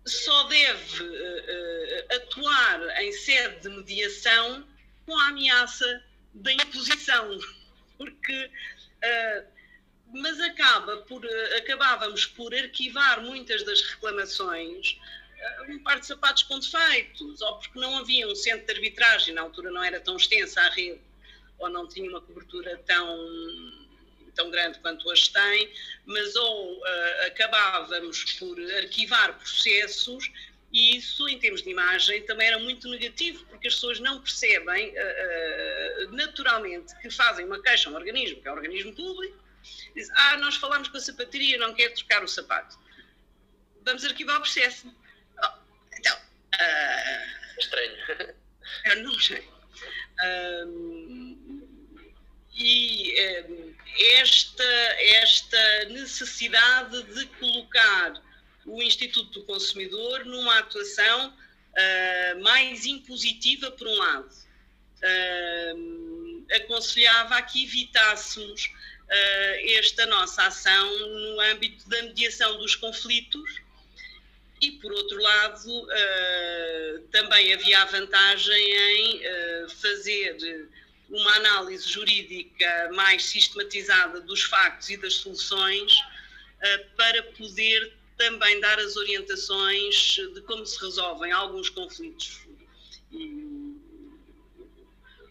só 0.06 0.44
deve 0.44 1.04
uh, 1.04 2.16
atuar 2.16 3.02
em 3.02 3.12
sede 3.12 3.62
de 3.62 3.70
mediação 3.70 4.68
com 5.06 5.18
a 5.18 5.28
ameaça 5.28 6.04
da 6.34 6.54
imposição, 6.54 7.38
porque 7.98 8.50
mas 10.14 10.40
acaba 10.42 10.98
por, 10.98 11.26
acabávamos 11.58 12.26
por 12.26 12.54
arquivar 12.54 13.22
muitas 13.22 13.64
das 13.64 13.82
reclamações 13.82 14.98
um 15.70 15.80
par 15.80 16.00
de 16.00 16.06
sapatos 16.06 16.44
com 16.44 16.60
defeitos, 16.60 17.42
ou 17.42 17.58
porque 17.58 17.80
não 17.80 17.98
havia 17.98 18.28
um 18.28 18.36
centro 18.36 18.66
de 18.66 18.74
arbitragem, 18.74 19.34
na 19.34 19.42
altura 19.42 19.72
não 19.72 19.84
era 19.84 20.00
tão 20.00 20.16
extensa 20.16 20.62
a 20.62 20.70
rede, 20.70 21.02
ou 21.58 21.70
não 21.70 21.88
tinha 21.88 22.10
uma 22.10 22.22
cobertura 22.22 22.78
tão 22.86 23.81
tão 24.32 24.50
grande 24.52 24.80
quanto 24.80 25.08
hoje 25.08 25.32
tem, 25.32 25.74
mas 26.06 26.36
ou 26.36 26.78
uh, 26.78 27.28
acabávamos 27.28 28.34
por 28.34 28.58
arquivar 28.76 29.38
processos 29.38 30.32
e 30.72 30.96
isso, 30.98 31.28
em 31.28 31.38
termos 31.38 31.62
de 31.62 31.70
imagem, 31.70 32.26
também 32.26 32.48
era 32.48 32.58
muito 32.58 32.88
negativo, 32.88 33.46
porque 33.48 33.68
as 33.68 33.74
pessoas 33.74 34.00
não 34.00 34.22
percebem 34.22 34.90
uh, 34.90 36.12
naturalmente 36.16 36.96
que 37.00 37.10
fazem 37.10 37.46
uma 37.46 37.62
queixa 37.62 37.90
a 37.90 37.92
um 37.92 37.96
organismo, 37.96 38.42
que 38.42 38.48
é 38.48 38.52
um 38.52 38.56
organismo 38.56 38.96
público, 38.96 39.38
dizem, 39.94 40.14
ah, 40.16 40.38
nós 40.38 40.56
falamos 40.56 40.88
com 40.88 40.96
a 40.96 41.02
sapataria, 41.02 41.58
não 41.58 41.74
quer 41.74 41.94
trocar 41.94 42.24
o 42.24 42.28
sapato. 42.28 42.80
Vamos 43.84 44.06
arquivar 44.06 44.38
o 44.38 44.42
processo. 44.42 44.88
Oh, 45.44 45.58
então. 45.98 46.18
Uh, 46.18 47.60
Estranho. 47.60 47.98
Eu 48.86 49.04
não 49.04 49.20
sei. 49.20 49.48
e 52.56 53.71
esta, 53.98 54.64
esta 54.64 55.86
necessidade 55.86 57.04
de 57.04 57.26
colocar 57.38 58.22
o 58.66 58.82
Instituto 58.82 59.40
do 59.40 59.46
Consumidor 59.46 60.26
numa 60.26 60.60
atuação 60.60 61.30
uh, 61.30 62.42
mais 62.42 62.86
impositiva, 62.86 63.72
por 63.72 63.88
um 63.88 63.96
lado. 63.96 64.32
Uh, 65.04 66.46
aconselhava 66.56 67.38
a 67.38 67.42
que 67.42 67.64
evitássemos 67.64 68.66
uh, 68.66 69.78
esta 69.78 70.06
nossa 70.06 70.44
ação 70.44 71.10
no 71.10 71.40
âmbito 71.42 71.88
da 71.90 72.04
mediação 72.04 72.58
dos 72.58 72.76
conflitos 72.76 73.62
e, 74.62 74.72
por 74.74 74.92
outro 74.92 75.20
lado, 75.20 75.88
também 77.12 77.52
havia 77.52 77.82
a 77.82 77.86
vantagem 77.86 78.56
em 78.56 79.22
fazer 79.70 80.38
uma 81.12 81.36
análise 81.36 81.88
jurídica 81.88 82.90
mais 82.94 83.26
sistematizada 83.26 84.22
dos 84.22 84.44
factos 84.44 84.90
e 84.90 84.98
das 84.98 85.16
soluções 85.16 85.94
uh, 85.94 86.96
para 86.96 87.24
poder 87.24 87.94
também 88.18 88.60
dar 88.62 88.80
as 88.80 88.96
orientações 88.96 89.96
de 90.34 90.42
como 90.42 90.66
se 90.66 90.80
resolvem 90.80 91.32
alguns 91.32 91.70
conflitos. 91.70 92.40
E 93.12 93.52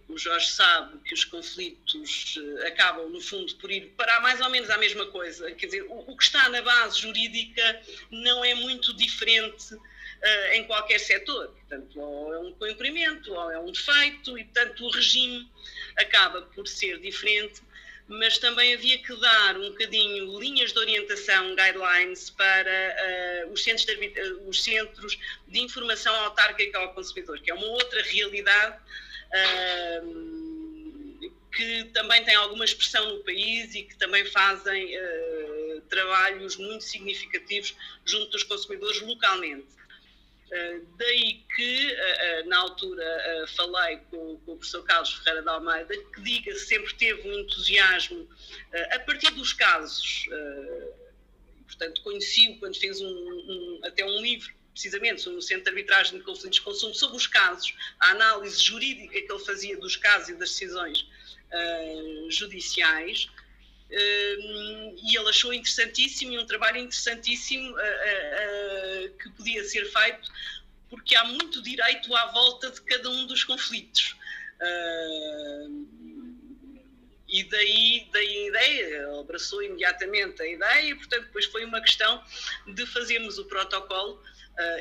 o 0.09 0.19
Jorge 0.19 0.51
sabe 0.51 0.99
que 1.05 1.15
os 1.15 1.25
conflitos 1.25 2.37
uh, 2.37 2.67
acabam, 2.67 3.09
no 3.09 3.21
fundo, 3.21 3.55
por 3.57 3.71
ir 3.71 3.93
para 3.97 4.21
mais 4.21 4.41
ou 4.41 4.51
menos 4.51 4.69
a 4.69 4.77
mesma 4.77 5.07
coisa. 5.07 5.51
Quer 5.53 5.67
dizer, 5.67 5.87
o 5.89 6.17
que 6.17 6.25
está 6.25 6.49
na 6.51 6.61
base 6.61 7.01
jurídica 7.01 7.83
não 8.11 8.45
é 8.45 8.55
muito 8.55 8.93
diferente 8.95 9.79
uh, 10.23 10.53
em 10.53 10.65
qualquer 10.65 10.99
setor. 10.99 11.49
Portanto, 11.49 12.01
ou 12.01 12.35
é 12.35 12.39
um 12.39 12.53
cumprimento, 12.53 13.33
ou 13.33 13.51
é 13.51 13.59
um 13.59 13.71
defeito, 13.71 14.39
e 14.39 14.45
portanto 14.45 14.85
o 14.85 14.91
regime 14.91 15.51
acaba 15.97 16.43
por 16.43 16.67
ser 16.67 16.99
diferente, 17.01 17.61
mas 18.09 18.39
também 18.39 18.75
havia 18.75 18.99
que 18.99 19.15
dar 19.21 19.57
um 19.57 19.71
bocadinho 19.71 20.39
linhas 20.41 20.73
de 20.73 20.79
orientação, 20.79 21.55
guidelines, 21.55 22.31
para 22.31 23.47
uh, 23.47 23.53
os, 23.53 23.63
centros 23.63 23.87
de, 23.87 23.95
uh, 23.95 24.49
os 24.49 24.63
centros 24.63 25.19
de 25.47 25.61
informação 25.61 26.15
autárquica 26.25 26.79
ao 26.79 26.93
consumidor, 26.93 27.41
que 27.41 27.51
é 27.51 27.55
uma 27.55 27.67
outra 27.67 28.03
realidade. 28.03 28.77
Que 31.53 31.85
também 31.93 32.25
tem 32.25 32.35
alguma 32.35 32.65
expressão 32.65 33.11
no 33.11 33.23
país 33.23 33.75
e 33.75 33.83
que 33.83 33.97
também 33.97 34.25
fazem 34.25 34.97
uh, 34.97 35.81
trabalhos 35.89 36.57
muito 36.57 36.83
significativos 36.83 37.77
junto 38.05 38.31
dos 38.31 38.43
consumidores 38.43 39.01
localmente. 39.03 39.69
Eh, 40.53 40.81
daí 40.99 41.45
que, 41.55 41.93
eh, 41.93 42.41
eh, 42.41 42.43
na 42.45 42.59
altura, 42.59 43.47
falei 43.57 43.99
com, 44.11 44.37
com, 44.39 44.53
o 44.53 44.57
professor 44.57 44.83
Carlos 44.83 45.13
Ferreira 45.13 45.43
de 45.43 45.49
Almeida, 45.49 45.97
que 45.97 46.21
diga 46.23 46.55
sempre 46.57 46.93
teve 46.95 47.29
um 47.29 47.41
entusiasmo 47.41 48.29
a 48.91 48.99
partir 49.01 49.31
dos 49.31 49.53
casos. 49.53 50.29
Portanto, 51.67 52.03
conheci-o 52.03 52.59
quando 52.59 52.77
fez 52.77 53.01
um, 53.01 53.07
um, 53.07 53.81
até 53.85 54.05
um 54.05 54.21
livro 54.21 54.53
precisamente 54.73 55.29
no 55.29 55.41
Centro 55.41 55.65
de 55.65 55.71
Arbitragem 55.71 56.19
de 56.19 56.25
Conflitos 56.25 56.59
de 56.59 56.63
Consumo, 56.63 56.95
sobre 56.95 57.17
os 57.17 57.27
casos, 57.27 57.75
a 58.01 58.11
análise 58.11 58.61
jurídica 58.61 59.21
que 59.21 59.33
ele 59.33 59.45
fazia 59.45 59.77
dos 59.77 59.97
casos 59.97 60.31
e 60.31 60.33
das 60.35 60.51
decisões 60.51 61.03
uh, 61.03 62.31
judiciais, 62.31 63.29
e 63.93 65.17
ele 65.17 65.29
achou 65.29 65.53
interessantíssimo 65.53 66.33
e 66.33 66.39
um 66.39 66.47
trabalho 66.47 66.79
interessantíssimo 66.79 67.75
que 69.21 69.31
podia 69.31 69.65
ser 69.65 69.85
feito 69.85 70.31
porque 70.89 71.15
há 71.15 71.25
muito 71.25 71.63
direito 71.63 72.15
à 72.15 72.27
volta 72.33 72.71
de 72.71 72.81
cada 72.83 73.09
um 73.09 73.27
dos 73.27 73.45
conflitos. 73.45 74.17
e 77.29 77.45
daí, 77.45 78.09
daí 78.13 78.37
a 78.37 78.49
ideia, 78.49 79.21
abraçou 79.21 79.63
imediatamente 79.63 80.43
a 80.43 80.47
ideia, 80.47 80.91
e 80.91 80.95
portanto 80.97 81.27
depois 81.27 81.45
foi 81.47 81.65
uma 81.65 81.81
questão 81.81 82.23
de 82.75 82.85
fazermos 82.87 83.39
o 83.39 83.45
protocolo, 83.45 84.21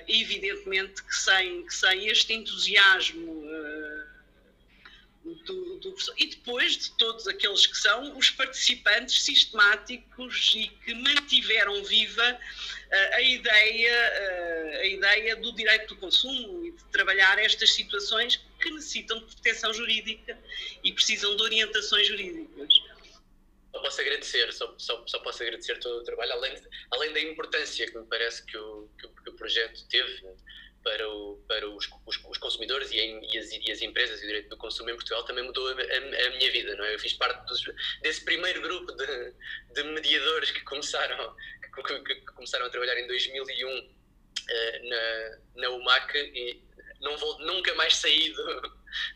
evidentemente 0.08 1.04
que 1.04 1.16
sem, 1.16 1.66
que 1.66 1.74
sem 1.74 2.08
este 2.08 2.34
entusiasmo 2.34 3.44
do, 5.24 5.80
do, 5.80 5.96
e 6.18 6.28
depois 6.28 6.78
de 6.78 6.92
todos 6.92 7.28
aqueles 7.28 7.66
que 7.68 7.78
são 7.78 8.18
os 8.18 8.30
participantes 8.30 9.24
sistemáticos 9.24 10.54
e 10.56 10.68
que 10.68 10.94
mantiveram 10.94 11.84
viva 11.84 12.34
uh, 12.34 13.16
a 13.16 13.22
ideia 13.22 13.92
uh, 13.92 14.80
a 14.80 14.86
ideia 14.86 15.36
do 15.36 15.54
direito 15.54 15.94
do 15.94 15.98
consumo 15.98 16.66
e 16.66 16.72
de 16.72 16.84
trabalhar 16.86 17.38
estas 17.38 17.74
situações 17.74 18.38
que 18.62 18.70
necessitam 18.72 19.20
de 19.20 19.26
proteção 19.26 19.74
jurídica 19.74 20.38
e 20.84 20.94
precisam 20.94 21.36
de 21.36 21.44
orientações 21.44 22.08
jurídicas. 22.08 22.70
Só 23.72 23.82
posso 23.82 24.02
agradecer, 24.02 24.54
só, 24.54 24.76
só, 24.78 25.04
só 25.06 25.20
posso 25.20 25.44
agradecer 25.44 25.80
todo 25.80 26.02
o 26.02 26.04
trabalho, 26.04 26.34
além, 26.34 26.56
além 26.92 27.14
da 27.14 27.22
importância 27.22 27.86
que 27.86 27.98
me 27.98 28.06
parece 28.06 28.44
que 28.46 28.58
o, 28.58 28.90
que 28.98 29.06
o, 29.06 29.10
que 29.10 29.30
o 29.30 29.34
projeto 29.34 29.86
teve 29.88 30.26
para, 30.84 31.10
o, 31.10 31.44
para 31.48 31.68
os, 31.70 31.90
os, 32.06 32.20
os 32.26 32.38
consumidores 32.38 32.92
e, 32.92 32.98
e, 32.98 33.38
as, 33.38 33.52
e, 33.52 33.72
as, 33.72 33.82
empresas 33.82 34.22
e 34.22 34.24
o 34.24 34.28
direito 34.28 34.50
do 34.50 34.58
consumo 34.58 34.90
em 34.90 34.96
Portugal 34.96 35.24
também 35.24 35.44
mudou 35.44 35.68
a, 35.68 35.72
a, 35.72 36.28
a 36.28 36.30
minha 36.32 36.52
vida, 36.52 36.76
não 36.76 36.86
é? 36.86 36.96
Eu 36.96 37.00
fiz 37.00 37.14
parte 37.14 37.46
dos, 37.48 37.64
desse 38.02 38.24
primeiro 38.24 38.62
grupo 38.62 38.92
de, 38.94 39.34
de 39.74 39.84
mediadores 39.84 40.52
que 40.52 40.62
começaram, 40.62 41.36
que, 41.62 41.84
que, 41.84 42.16
que, 42.16 42.22
começaram 42.34 42.66
a 42.66 42.70
trabalhar 42.70 42.98
em 43.00 43.08
2001 43.08 43.68
uh, 43.68 43.90
eh, 44.50 45.38
na, 45.56 45.62
na 45.62 45.70
UMAC 45.70 46.18
e 46.18 46.62
não 47.02 47.18
vou, 47.18 47.40
nunca 47.40 47.74
mais 47.76 47.96
saí 47.96 48.34
do, 48.34 48.62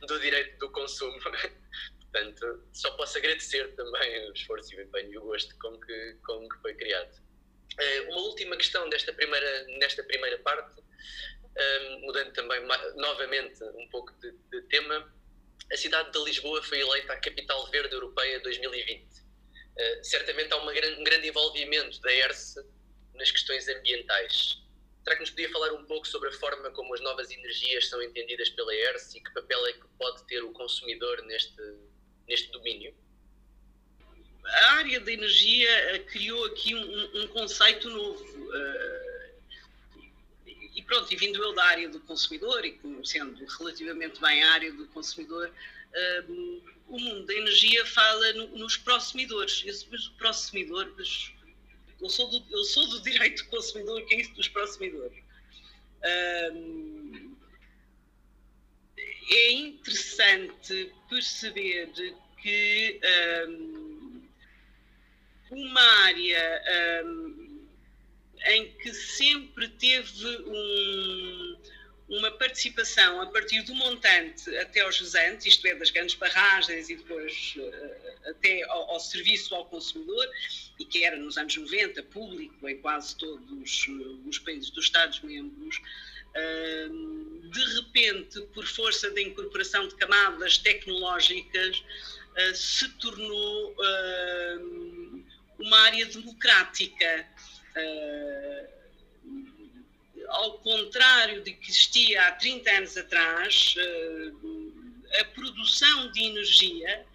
do 0.07 0.19
direito 0.19 0.57
do 0.59 0.71
consumo. 0.71 1.17
Portanto, 2.11 2.63
só 2.73 2.91
posso 2.91 3.17
agradecer 3.17 3.73
também 3.75 4.29
o 4.29 4.33
esforço 4.33 4.73
e 4.73 4.77
o 4.77 4.81
empenho 4.83 5.13
e 5.13 5.17
o 5.17 5.21
gosto 5.21 5.57
com 5.57 5.79
que, 5.79 6.17
com 6.23 6.47
que 6.47 6.57
foi 6.61 6.75
criado. 6.75 7.11
Uh, 7.73 8.11
uma 8.11 8.21
última 8.21 8.55
questão 8.55 8.87
desta 8.87 9.11
primeira, 9.13 9.63
nesta 9.79 10.03
primeira 10.03 10.37
parte, 10.39 10.83
um, 11.57 11.99
mudando 12.01 12.33
também 12.33 12.59
novamente 12.95 13.63
um 13.63 13.87
pouco 13.89 14.11
de, 14.19 14.31
de, 14.31 14.61
tema, 14.63 15.13
a 15.71 15.77
cidade 15.77 16.11
de 16.11 16.23
Lisboa 16.23 16.61
foi 16.63 16.79
eleita 16.79 17.13
a 17.13 17.17
Capital 17.17 17.69
Verde 17.69 17.93
Europeia 17.93 18.39
2020. 18.39 19.03
Uh, 19.03 20.03
certamente 20.03 20.51
há 20.51 20.57
um 20.57 20.65
grande 21.03 21.27
envolvimento 21.27 21.99
da 22.01 22.11
ERSE 22.11 22.63
nas 23.15 23.29
questões 23.31 23.67
ambientais. 23.67 24.63
Será 25.03 25.15
que 25.15 25.21
nos 25.21 25.31
podia 25.31 25.51
falar 25.51 25.73
um 25.73 25.85
pouco 25.85 26.07
sobre 26.07 26.29
a 26.29 26.31
forma 26.31 26.71
como 26.71 26.93
as 26.93 27.01
novas 27.01 27.29
energias 27.29 27.87
são 27.89 28.01
entendidas 28.01 28.49
pela 28.49 28.73
ERSE 28.73 29.17
e 29.17 29.21
que 29.21 29.33
papel 29.33 29.65
é 29.67 29.73
que 29.73 29.87
pode 29.99 30.25
ter 30.27 30.41
o 30.43 30.51
consumidor 30.53 31.21
neste, 31.23 31.61
neste 32.27 32.51
domínio? 32.51 32.95
A 34.45 34.71
área 34.73 34.99
da 34.99 35.11
energia 35.11 35.69
eh, 35.69 35.99
criou 35.99 36.45
aqui 36.45 36.75
um, 36.75 37.21
um 37.21 37.27
conceito 37.27 37.89
novo. 37.89 38.23
Uh, 38.23 39.12
e 40.83 40.85
pronto, 40.85 41.13
e 41.13 41.15
vindo 41.15 41.41
eu 41.41 41.53
da 41.53 41.63
área 41.63 41.87
do 41.87 41.99
consumidor 42.01 42.65
e 42.65 42.73
conhecendo 42.73 43.33
relativamente 43.57 44.19
bem 44.19 44.43
a 44.43 44.51
área 44.51 44.71
do 44.73 44.85
consumidor, 44.87 45.49
uh, 45.49 46.61
o 46.89 46.99
mundo 46.99 47.25
da 47.25 47.33
energia 47.33 47.85
fala 47.85 48.33
no, 48.33 48.47
nos 48.57 48.75
prosumidores. 48.75 49.63
Os 49.63 50.09
prosumidores, 50.17 51.31
eu 52.01 52.09
sou 52.09 52.29
do, 52.29 52.43
eu 52.51 52.63
sou 52.65 52.85
do 52.89 53.01
direito 53.03 53.43
do 53.45 53.49
consumidor, 53.49 54.05
que 54.05 54.13
é 54.13 54.21
isso 54.21 54.33
dos 54.33 54.49
prosumidores. 54.49 55.23
Um, 56.53 57.33
é 59.31 59.51
interessante 59.53 60.93
perceber 61.09 61.89
que 62.41 62.99
um, 63.47 64.21
uma 65.49 65.81
área 66.03 66.61
um, 67.05 67.42
em 68.45 68.71
que 68.73 68.93
sempre 68.93 69.67
teve 69.69 70.27
um, 70.27 71.57
uma 72.09 72.31
participação 72.31 73.21
a 73.21 73.27
partir 73.27 73.61
do 73.61 73.73
montante 73.73 74.55
até 74.57 74.81
aos 74.81 74.99
usantes, 74.99 75.45
isto 75.45 75.65
é, 75.65 75.75
das 75.75 75.89
grandes 75.89 76.15
barragens 76.15 76.89
e 76.89 76.95
depois 76.95 77.55
uh, 77.57 78.29
até 78.29 78.63
ao, 78.63 78.91
ao, 78.91 78.99
serviço 78.99 79.55
ao 79.55 79.65
consumidor, 79.65 80.27
e 80.79 80.85
que 80.85 81.05
era 81.05 81.15
nos 81.15 81.37
anos 81.37 81.55
90 81.55 82.03
público 82.03 82.67
em 82.67 82.77
quase 82.79 83.15
todos 83.17 83.87
uh, 83.87 84.27
os 84.27 84.39
países 84.39 84.69
dos 84.69 84.85
Estados-membros, 84.85 85.77
uh, 85.77 87.49
de 87.49 87.75
repente, 87.75 88.41
por 88.53 88.65
força 88.67 89.09
da 89.11 89.21
incorporação 89.21 89.87
de 89.87 89.95
camadas 89.95 90.57
tecnológicas, 90.57 91.83
se 92.55 92.89
tornou 92.97 93.75
uma 95.59 95.79
área 95.81 96.03
democrática 96.07 97.27
ao 100.33 100.57
contrário 100.59 101.41
de 101.43 101.53
que 101.53 101.69
existia 101.69 102.27
há 102.27 102.31
30 102.33 102.71
anos 102.71 102.97
atrás, 102.97 103.75
eh, 103.77 104.31
a 105.21 105.25
produção 105.25 106.11
de 106.11 106.23
energia, 106.23 107.05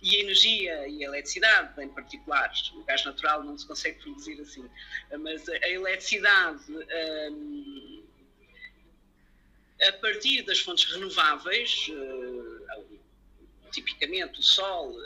e 0.00 0.16
a 0.16 0.20
energia 0.20 0.88
e 0.88 1.04
a 1.04 1.08
eletricidade 1.08 1.80
em 1.80 1.88
particular, 1.88 2.52
o 2.74 2.82
gás 2.82 3.04
natural 3.04 3.44
não 3.44 3.56
se 3.56 3.64
consegue 3.66 4.00
produzir 4.00 4.40
assim, 4.40 4.68
mas 5.20 5.48
a 5.48 5.68
eletricidade 5.68 6.64
eh, 6.88 7.30
a 9.88 9.92
partir 9.94 10.42
das 10.42 10.58
fontes 10.60 10.92
renováveis, 10.92 11.90
tipicamente 13.72 14.38
o 14.38 14.42
sol 14.42 14.96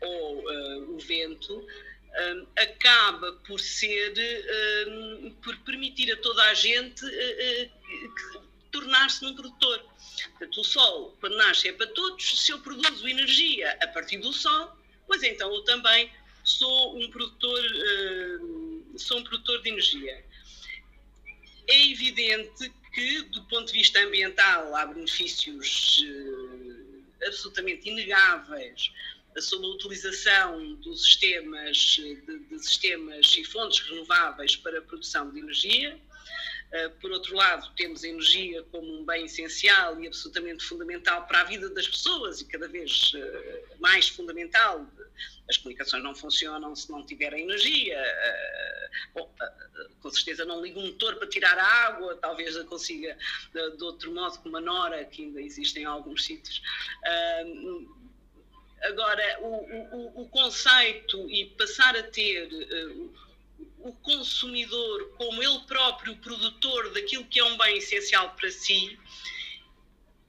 ou 0.00 0.94
o 0.94 0.98
vento, 0.98 1.66
um, 2.16 2.46
acaba 2.56 3.32
por 3.46 3.60
ser, 3.60 4.14
um, 4.88 5.30
por 5.42 5.56
permitir 5.58 6.12
a 6.12 6.16
toda 6.18 6.42
a 6.44 6.54
gente 6.54 7.04
uh, 7.04 8.38
uh, 8.38 8.42
tornar-se 8.70 9.22
num 9.24 9.34
produtor. 9.34 9.84
Portanto, 10.30 10.60
o 10.60 10.64
sol, 10.64 11.16
quando 11.20 11.36
nasce, 11.36 11.68
é 11.68 11.72
para 11.72 11.86
todos. 11.88 12.40
Se 12.40 12.52
eu 12.52 12.60
produzo 12.60 13.08
energia 13.08 13.76
a 13.82 13.88
partir 13.88 14.18
do 14.18 14.32
sol, 14.32 14.76
pois 15.06 15.22
então 15.22 15.52
eu 15.52 15.62
também 15.62 16.10
sou 16.44 16.96
um 16.98 17.10
produtor, 17.10 17.60
uh, 17.60 18.98
sou 18.98 19.18
um 19.18 19.24
produtor 19.24 19.60
de 19.62 19.70
energia. 19.70 20.24
É 21.66 21.90
evidente 21.90 22.72
que, 22.94 23.22
do 23.22 23.42
ponto 23.44 23.66
de 23.66 23.72
vista 23.72 23.98
ambiental, 24.00 24.74
há 24.76 24.86
benefícios 24.86 26.04
absolutamente 27.26 27.88
inegáveis 27.88 28.92
sobre 29.40 29.66
a 29.66 29.70
utilização 29.70 30.74
dos 30.76 31.02
sistemas, 31.02 31.76
de, 31.76 32.14
de, 32.38 32.58
sistemas 32.58 33.36
e 33.36 33.44
fontes 33.44 33.80
renováveis 33.80 34.56
para 34.56 34.78
a 34.78 34.82
produção 34.82 35.30
de 35.30 35.40
energia. 35.40 35.98
Uh, 36.72 36.90
por 37.00 37.10
outro 37.12 37.36
lado, 37.36 37.70
temos 37.76 38.02
a 38.02 38.08
energia 38.08 38.62
como 38.64 39.00
um 39.00 39.04
bem 39.04 39.26
essencial 39.26 40.00
e 40.00 40.06
absolutamente 40.06 40.64
fundamental 40.64 41.26
para 41.26 41.42
a 41.42 41.44
vida 41.44 41.68
das 41.70 41.86
pessoas 41.86 42.40
e 42.40 42.46
cada 42.46 42.66
vez 42.68 43.12
uh, 43.14 43.80
mais 43.80 44.08
fundamental. 44.08 44.86
As 45.48 45.58
comunicações 45.58 46.02
não 46.02 46.14
funcionam 46.14 46.74
se 46.74 46.90
não 46.90 47.04
tiver 47.04 47.32
energia. 47.32 48.00
Uh, 48.00 49.14
bom, 49.14 49.34
com 50.00 50.10
certeza 50.10 50.44
não 50.44 50.62
liga 50.62 50.78
um 50.78 50.86
motor 50.86 51.16
para 51.16 51.28
tirar 51.28 51.58
a 51.58 51.64
água, 51.86 52.16
talvez 52.16 52.56
a 52.56 52.64
consiga 52.64 53.16
de 53.52 53.84
outro 53.84 54.12
modo 54.12 54.38
com 54.38 54.48
uma 54.48 54.60
nora, 54.60 55.04
que 55.04 55.24
ainda 55.24 55.40
existe 55.40 55.78
em 55.80 55.84
alguns 55.84 56.24
sítios 56.24 56.62
Agora, 58.84 59.38
o, 59.40 59.46
o, 59.46 60.22
o 60.22 60.28
conceito 60.28 61.28
e 61.30 61.46
passar 61.56 61.96
a 61.96 62.02
ter 62.02 62.52
uh, 62.52 63.14
o 63.78 63.92
consumidor 63.94 65.10
como 65.16 65.42
ele 65.42 65.60
próprio 65.60 66.14
produtor 66.16 66.92
daquilo 66.92 67.24
que 67.24 67.40
é 67.40 67.44
um 67.44 67.56
bem 67.56 67.78
essencial 67.78 68.34
para 68.34 68.50
si 68.50 68.98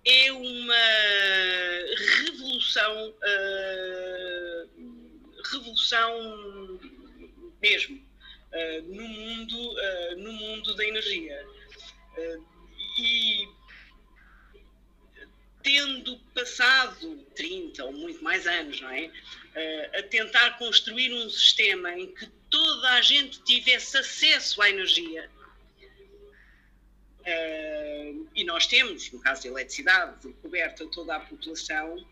é 0.05 0.31
uma 0.31 0.75
revolução, 2.23 3.09
uh, 3.09 4.69
revolução 5.51 6.79
mesmo 7.61 7.97
uh, 7.97 8.81
no 8.83 9.07
mundo, 9.07 9.75
no 10.17 10.31
mundo 10.31 10.75
da 10.75 10.85
energia. 10.85 11.45
e 12.97 13.54
tendo 15.65 16.19
passado 16.35 17.25
30 17.35 17.83
ou 17.85 17.91
muito 17.91 18.23
mais 18.23 18.45
anos, 18.45 18.79
não 18.79 18.91
é? 18.91 19.07
Uh, 19.07 19.99
a 19.99 20.03
tentar 20.03 20.59
construir 20.59 21.11
um 21.11 21.27
sistema 21.27 21.91
em 21.97 22.13
que 22.13 22.27
toda 22.51 22.91
a 22.91 23.01
gente 23.01 23.41
tivesse 23.41 23.97
acesso 23.97 24.61
à 24.61 24.69
energia. 24.69 25.27
Uh, 27.21 28.29
e 28.35 28.43
nós 28.43 28.67
temos, 28.67 29.11
no 29.11 29.19
caso 29.19 29.41
da 29.41 29.49
eletricidade, 29.49 30.31
coberta 30.39 30.85
toda 30.85 31.15
a 31.15 31.19
população. 31.19 32.07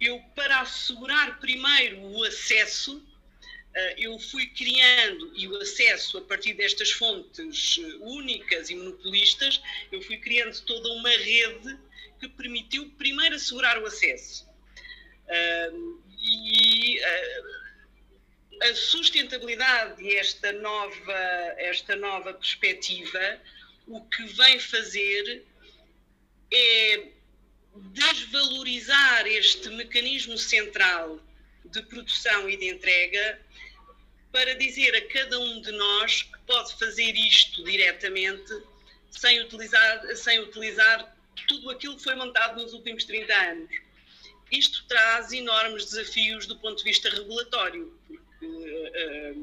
Eu, 0.00 0.18
para 0.34 0.60
assegurar 0.60 1.38
primeiro 1.38 2.00
o 2.00 2.24
acesso, 2.24 2.96
uh, 2.96 3.94
eu 3.98 4.18
fui 4.18 4.46
criando, 4.46 5.36
e 5.36 5.46
o 5.46 5.56
acesso 5.58 6.16
a 6.16 6.22
partir 6.22 6.54
destas 6.54 6.92
fontes 6.92 7.76
únicas 8.00 8.70
e 8.70 8.74
monopolistas, 8.74 9.60
eu 9.92 10.00
fui 10.00 10.16
criando 10.16 10.58
toda 10.62 10.88
uma 10.94 11.10
rede 11.10 11.78
que 12.18 12.28
permitiu 12.28 12.90
primeiro 12.98 13.36
assegurar 13.36 13.78
o 13.82 13.86
acesso. 13.86 14.46
Uh, 15.26 16.02
e 16.18 16.98
uh, 17.00 17.56
a 18.62 18.74
sustentabilidade 18.74 20.02
e 20.02 20.16
esta 20.16 20.52
nova, 20.52 21.12
esta 21.58 21.96
nova 21.96 22.32
perspectiva, 22.34 23.40
o 23.86 24.00
que 24.02 24.24
vem 24.24 24.58
fazer 24.58 25.44
é 26.52 27.08
desvalorizar 27.74 29.26
este 29.26 29.68
mecanismo 29.70 30.38
central 30.38 31.20
de 31.64 31.82
produção 31.82 32.48
e 32.48 32.56
de 32.56 32.68
entrega 32.70 33.40
para 34.32 34.54
dizer 34.54 34.94
a 34.94 35.08
cada 35.08 35.38
um 35.38 35.60
de 35.60 35.72
nós 35.72 36.22
que 36.22 36.38
pode 36.46 36.78
fazer 36.78 37.12
isto 37.12 37.64
diretamente 37.64 38.52
sem 39.10 39.40
utilizar, 39.40 40.16
sem 40.16 40.40
utilizar 40.40 41.15
tudo 41.46 41.70
aquilo 41.70 41.96
que 41.96 42.02
foi 42.02 42.14
montado 42.14 42.62
nos 42.62 42.72
últimos 42.72 43.04
30 43.04 43.34
anos. 43.34 43.70
Isto 44.50 44.84
traz 44.86 45.32
enormes 45.32 45.86
desafios 45.86 46.46
do 46.46 46.56
ponto 46.56 46.78
de 46.78 46.84
vista 46.84 47.10
regulatório, 47.10 47.92
porque, 48.06 48.90
eh, 48.94 49.34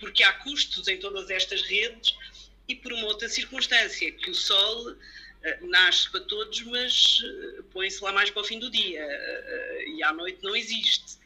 porque 0.00 0.22
há 0.24 0.32
custos 0.40 0.88
em 0.88 0.98
todas 0.98 1.30
estas 1.30 1.62
redes 1.62 2.14
e 2.68 2.74
por 2.74 2.92
uma 2.92 3.06
outra 3.06 3.28
circunstância, 3.28 4.10
que 4.10 4.30
o 4.30 4.34
sol 4.34 4.96
eh, 5.44 5.58
nasce 5.62 6.10
para 6.10 6.20
todos, 6.22 6.60
mas 6.62 7.20
eh, 7.24 7.62
põe-se 7.72 8.02
lá 8.02 8.12
mais 8.12 8.30
para 8.30 8.42
o 8.42 8.44
fim 8.44 8.58
do 8.58 8.68
dia 8.68 9.06
e 9.86 10.02
à 10.02 10.12
noite 10.12 10.42
não 10.42 10.56
existe. 10.56 11.18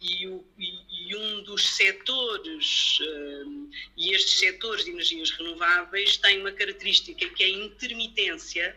E, 0.00 0.26
o, 0.26 0.44
e, 0.58 1.16
um 1.16 1.42
dos 1.42 1.76
setores, 1.76 2.98
e 3.96 4.14
estes 4.14 4.38
setores 4.38 4.84
de 4.84 4.90
energias 4.90 5.30
renováveis 5.30 6.16
têm 6.16 6.40
uma 6.40 6.52
característica 6.52 7.28
que 7.28 7.42
é 7.42 7.46
a 7.46 7.50
intermitência. 7.50 8.76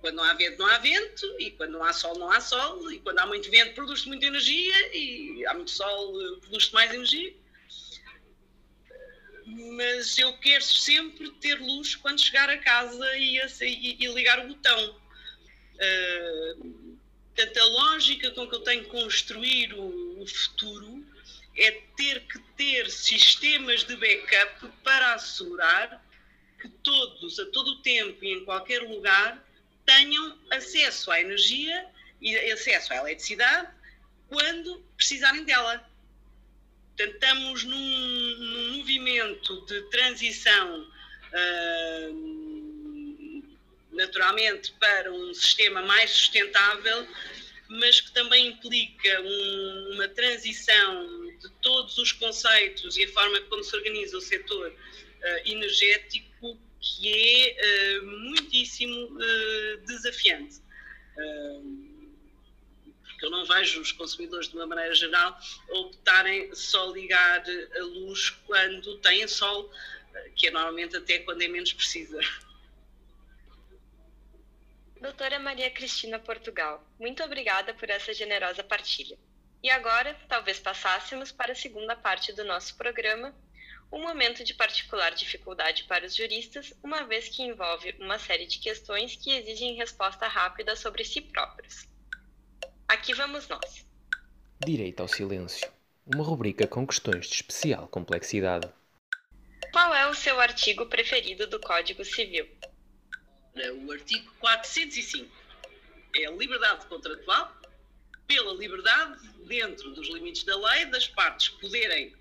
Quando 0.00 0.16
não 0.16 0.24
há 0.24 0.34
vento, 0.34 0.58
não 0.58 0.66
há 0.66 0.78
vento, 0.78 1.36
e 1.38 1.50
quando 1.52 1.72
não 1.72 1.82
há 1.84 1.92
sol, 1.92 2.18
não 2.18 2.30
há 2.30 2.40
sol, 2.40 2.90
e 2.92 2.98
quando 3.00 3.18
há 3.18 3.26
muito 3.26 3.50
vento, 3.50 3.74
produz-se 3.74 4.06
muita 4.06 4.26
energia, 4.26 4.96
e 4.96 5.44
há 5.46 5.54
muito 5.54 5.70
sol, 5.70 6.12
produz-se 6.40 6.72
mais 6.72 6.92
energia. 6.92 7.34
mas 9.46 10.18
eu 10.18 10.36
quero 10.38 10.64
sempre 10.64 11.30
ter 11.32 11.60
luz 11.60 11.94
quando 11.94 12.20
chegar 12.20 12.50
a 12.50 12.58
casa 12.58 13.16
e, 13.16 13.38
e, 13.38 14.04
e 14.04 14.06
ligar 14.14 14.44
o 14.44 14.48
botão. 14.48 15.00
Uh, 15.74 16.85
portanto, 17.36 17.58
a 17.58 17.64
lógica 17.64 18.30
com 18.30 18.48
que 18.48 18.54
eu 18.54 18.60
tenho 18.60 18.84
que 18.84 18.90
construir 18.90 19.74
o, 19.74 20.22
o 20.22 20.26
futuro 20.26 21.04
é 21.56 21.70
ter 21.96 22.20
que 22.26 22.38
ter 22.56 22.90
sistemas 22.90 23.84
de 23.84 23.94
backup 23.96 24.68
para 24.82 25.14
assegurar 25.14 26.04
que 26.60 26.68
todos, 26.82 27.38
a 27.38 27.46
todo 27.46 27.68
o 27.68 27.82
tempo 27.82 28.24
e 28.24 28.32
em 28.32 28.44
qualquer 28.44 28.82
lugar, 28.82 29.44
tenham 29.84 30.38
acesso 30.50 31.10
à 31.10 31.20
energia 31.20 31.86
e 32.20 32.34
acesso 32.50 32.92
à 32.92 32.96
eletricidade 32.96 33.68
quando 34.28 34.82
precisarem 34.96 35.44
dela. 35.44 35.88
Portanto, 36.96 37.14
estamos 37.14 37.64
num, 37.64 37.76
num 37.76 38.78
movimento 38.78 39.66
de 39.66 39.82
transição, 39.90 40.80
uh, 40.82 42.35
naturalmente, 43.96 44.72
para 44.72 45.12
um 45.12 45.34
sistema 45.34 45.82
mais 45.82 46.10
sustentável, 46.10 47.06
mas 47.68 48.00
que 48.00 48.12
também 48.12 48.48
implica 48.48 49.20
um, 49.22 49.94
uma 49.94 50.08
transição 50.08 51.26
de 51.38 51.50
todos 51.60 51.98
os 51.98 52.12
conceitos 52.12 52.96
e 52.96 53.04
a 53.04 53.08
forma 53.08 53.40
como 53.42 53.62
se 53.64 53.74
organiza 53.76 54.16
o 54.16 54.20
setor 54.20 54.70
uh, 54.70 55.48
energético 55.48 56.58
que 56.80 57.12
é 57.58 57.98
uh, 58.00 58.06
muitíssimo 58.06 59.06
uh, 59.06 59.86
desafiante. 59.86 60.60
porque 63.02 63.26
eu 63.26 63.30
não 63.30 63.44
vejo 63.46 63.80
os 63.80 63.92
consumidores, 63.92 64.48
de 64.48 64.54
uma 64.54 64.66
maneira 64.66 64.94
geral, 64.94 65.36
optarem 65.70 66.54
só 66.54 66.92
ligar 66.92 67.42
a 67.42 67.82
luz 67.82 68.30
quando 68.46 68.98
têm 68.98 69.26
sol, 69.26 69.72
que 70.36 70.48
é 70.48 70.50
normalmente 70.50 70.96
até 70.96 71.18
quando 71.20 71.42
é 71.42 71.48
menos 71.48 71.72
precisa. 71.72 72.20
Doutora 75.00 75.38
Maria 75.38 75.70
Cristina 75.70 76.18
Portugal, 76.18 76.82
muito 76.98 77.22
obrigada 77.22 77.74
por 77.74 77.90
essa 77.90 78.14
generosa 78.14 78.64
partilha. 78.64 79.18
E 79.62 79.68
agora, 79.68 80.16
talvez 80.26 80.58
passássemos 80.58 81.30
para 81.30 81.52
a 81.52 81.56
segunda 81.56 81.94
parte 81.94 82.32
do 82.32 82.44
nosso 82.44 82.76
programa, 82.76 83.34
um 83.92 84.00
momento 84.00 84.42
de 84.42 84.54
particular 84.54 85.14
dificuldade 85.14 85.84
para 85.84 86.06
os 86.06 86.14
juristas, 86.14 86.72
uma 86.82 87.04
vez 87.04 87.28
que 87.28 87.42
envolve 87.42 87.94
uma 88.00 88.18
série 88.18 88.46
de 88.46 88.58
questões 88.58 89.16
que 89.16 89.30
exigem 89.30 89.76
resposta 89.76 90.26
rápida 90.26 90.74
sobre 90.74 91.04
si 91.04 91.20
próprios. 91.20 91.86
Aqui 92.88 93.12
vamos 93.12 93.48
nós. 93.48 93.86
Direito 94.64 95.00
ao 95.00 95.08
silêncio. 95.08 95.70
Uma 96.06 96.24
rubrica 96.24 96.66
com 96.66 96.86
questões 96.86 97.26
de 97.26 97.34
especial 97.34 97.86
complexidade. 97.88 98.68
Qual 99.72 99.94
é 99.94 100.08
o 100.08 100.14
seu 100.14 100.40
artigo 100.40 100.86
preferido 100.86 101.46
do 101.46 101.60
Código 101.60 102.04
Civil? 102.04 102.48
O 103.86 103.92
artigo 103.92 104.30
405 104.38 105.30
é 106.14 106.26
a 106.26 106.30
liberdade 106.30 106.84
contratual 106.86 107.56
pela 108.26 108.52
liberdade, 108.52 109.26
dentro 109.46 109.92
dos 109.92 110.08
limites 110.08 110.44
da 110.44 110.56
lei, 110.56 110.84
das 110.86 111.06
partes 111.06 111.48
poderem 111.48 112.14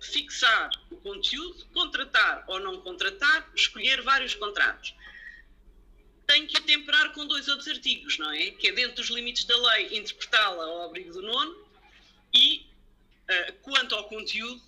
fixar 0.00 0.70
o 0.90 0.96
conteúdo, 0.96 1.64
contratar 1.72 2.44
ou 2.48 2.58
não 2.60 2.80
contratar, 2.80 3.50
escolher 3.54 4.02
vários 4.02 4.34
contratos. 4.34 4.94
Tem 6.26 6.46
que 6.46 6.60
temperar 6.62 7.12
com 7.12 7.26
dois 7.26 7.48
outros 7.48 7.68
artigos, 7.68 8.18
não 8.18 8.30
é? 8.32 8.50
Que 8.50 8.68
é 8.68 8.72
dentro 8.72 8.96
dos 8.96 9.08
limites 9.08 9.44
da 9.44 9.56
lei 9.56 9.96
interpretá-la 9.96 10.64
ao 10.64 10.82
abrigo 10.82 11.12
do 11.12 11.22
nono 11.22 11.56
e, 12.34 12.66
uh, 13.30 13.52
quanto 13.62 13.94
ao 13.94 14.08
conteúdo, 14.08 14.60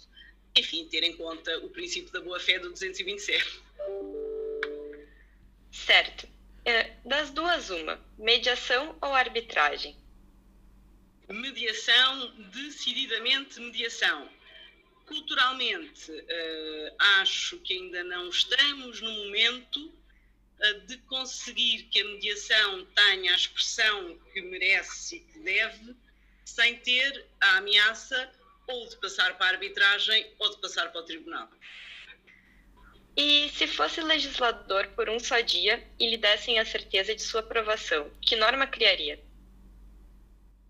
enfim, 0.56 0.86
ter 0.86 1.02
em 1.02 1.16
conta 1.16 1.58
o 1.58 1.68
princípio 1.68 2.12
da 2.12 2.20
boa-fé 2.20 2.58
do 2.58 2.70
227. 2.70 3.62
Certo. 5.74 6.26
Uh, 6.26 7.08
das 7.08 7.30
duas, 7.30 7.68
uma: 7.68 8.00
mediação 8.16 8.96
ou 9.02 9.12
arbitragem? 9.12 9.96
mediação, 11.28 12.34
decididamente 12.52 13.58
mediação. 13.58 14.30
Culturalmente, 15.06 16.10
uh, 16.12 16.94
acho 17.20 17.58
que 17.58 17.74
ainda 17.74 18.04
não 18.04 18.28
estamos 18.28 19.00
no 19.00 19.10
momento 19.10 19.86
uh, 19.86 20.80
de 20.86 20.96
conseguir 20.98 21.84
que 21.84 22.00
a 22.00 22.04
mediação 22.04 22.86
tenha 22.94 23.32
a 23.32 23.36
expressão 23.36 24.18
que 24.32 24.40
merece 24.42 25.16
e 25.16 25.20
que 25.20 25.38
deve, 25.40 25.96
sem 26.44 26.78
ter 26.78 27.26
a 27.40 27.58
ameaça 27.58 28.30
ou 28.66 28.88
de 28.88 28.96
passar 28.96 29.36
para 29.36 29.46
a 29.46 29.50
arbitragem 29.50 30.32
ou 30.38 30.50
de 30.50 30.60
passar 30.60 30.90
para 30.92 31.00
o 31.00 31.04
tribunal. 31.04 31.50
E 33.16 33.48
se 33.50 33.66
fosse 33.66 34.00
legislador 34.00 34.88
por 34.88 35.08
um 35.08 35.20
só 35.20 35.40
dia 35.40 35.82
e 36.00 36.10
lhe 36.10 36.16
dessem 36.16 36.58
a 36.58 36.64
certeza 36.64 37.14
de 37.14 37.22
sua 37.22 37.40
aprovação, 37.40 38.10
que 38.20 38.34
norma 38.34 38.66
criaria? 38.66 39.22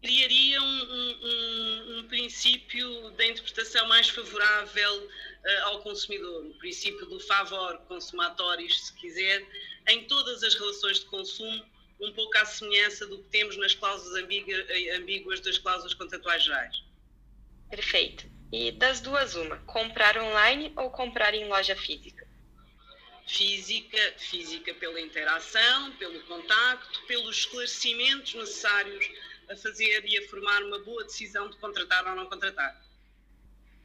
criaria 0.04 0.60
um, 0.60 0.64
um, 0.66 1.98
um, 1.98 2.08
princípio 2.08 3.10
da 3.12 3.24
interpretação 3.24 3.88
mais 3.88 4.06
favorável 4.10 5.02
uh, 5.02 5.64
ao 5.64 5.80
consumidor, 5.80 6.44
o 6.44 6.54
princípio 6.58 7.06
do 7.06 7.18
favor 7.20 7.78
consumatoris, 7.88 8.88
se 8.88 8.92
quiser, 8.96 9.42
em 9.88 10.04
todas 10.04 10.42
as 10.42 10.54
relações 10.54 11.00
de 11.00 11.06
consumo, 11.06 11.64
um 11.98 12.12
pouco 12.12 12.36
à 12.36 12.44
semelhança 12.44 13.06
do 13.06 13.16
que 13.16 13.30
temos 13.30 13.56
nas 13.56 13.74
cláusulas 13.74 14.22
ambíguas 14.94 15.40
das 15.40 15.56
cláusulas 15.56 15.94
contratuais 15.94 16.44
gerais. 16.44 16.82
Perfeito. 17.70 18.26
E 18.52 18.72
das 18.72 19.00
duas, 19.00 19.34
uma, 19.34 19.56
comprar 19.60 20.18
online 20.18 20.70
ou 20.76 20.90
comprar 20.90 21.32
em 21.32 21.48
loja 21.48 21.74
física? 21.74 22.23
Física, 23.26 24.14
física 24.18 24.74
pela 24.74 25.00
interação, 25.00 25.92
pelo 25.96 26.22
contacto, 26.24 27.06
pelos 27.06 27.38
esclarecimentos 27.38 28.34
necessários 28.34 29.10
a 29.48 29.56
fazer 29.56 30.04
e 30.04 30.18
a 30.18 30.28
formar 30.28 30.62
uma 30.62 30.78
boa 30.80 31.04
decisão 31.04 31.48
de 31.48 31.56
contratar 31.56 32.06
ou 32.06 32.14
não 32.14 32.26
contratar. 32.26 32.80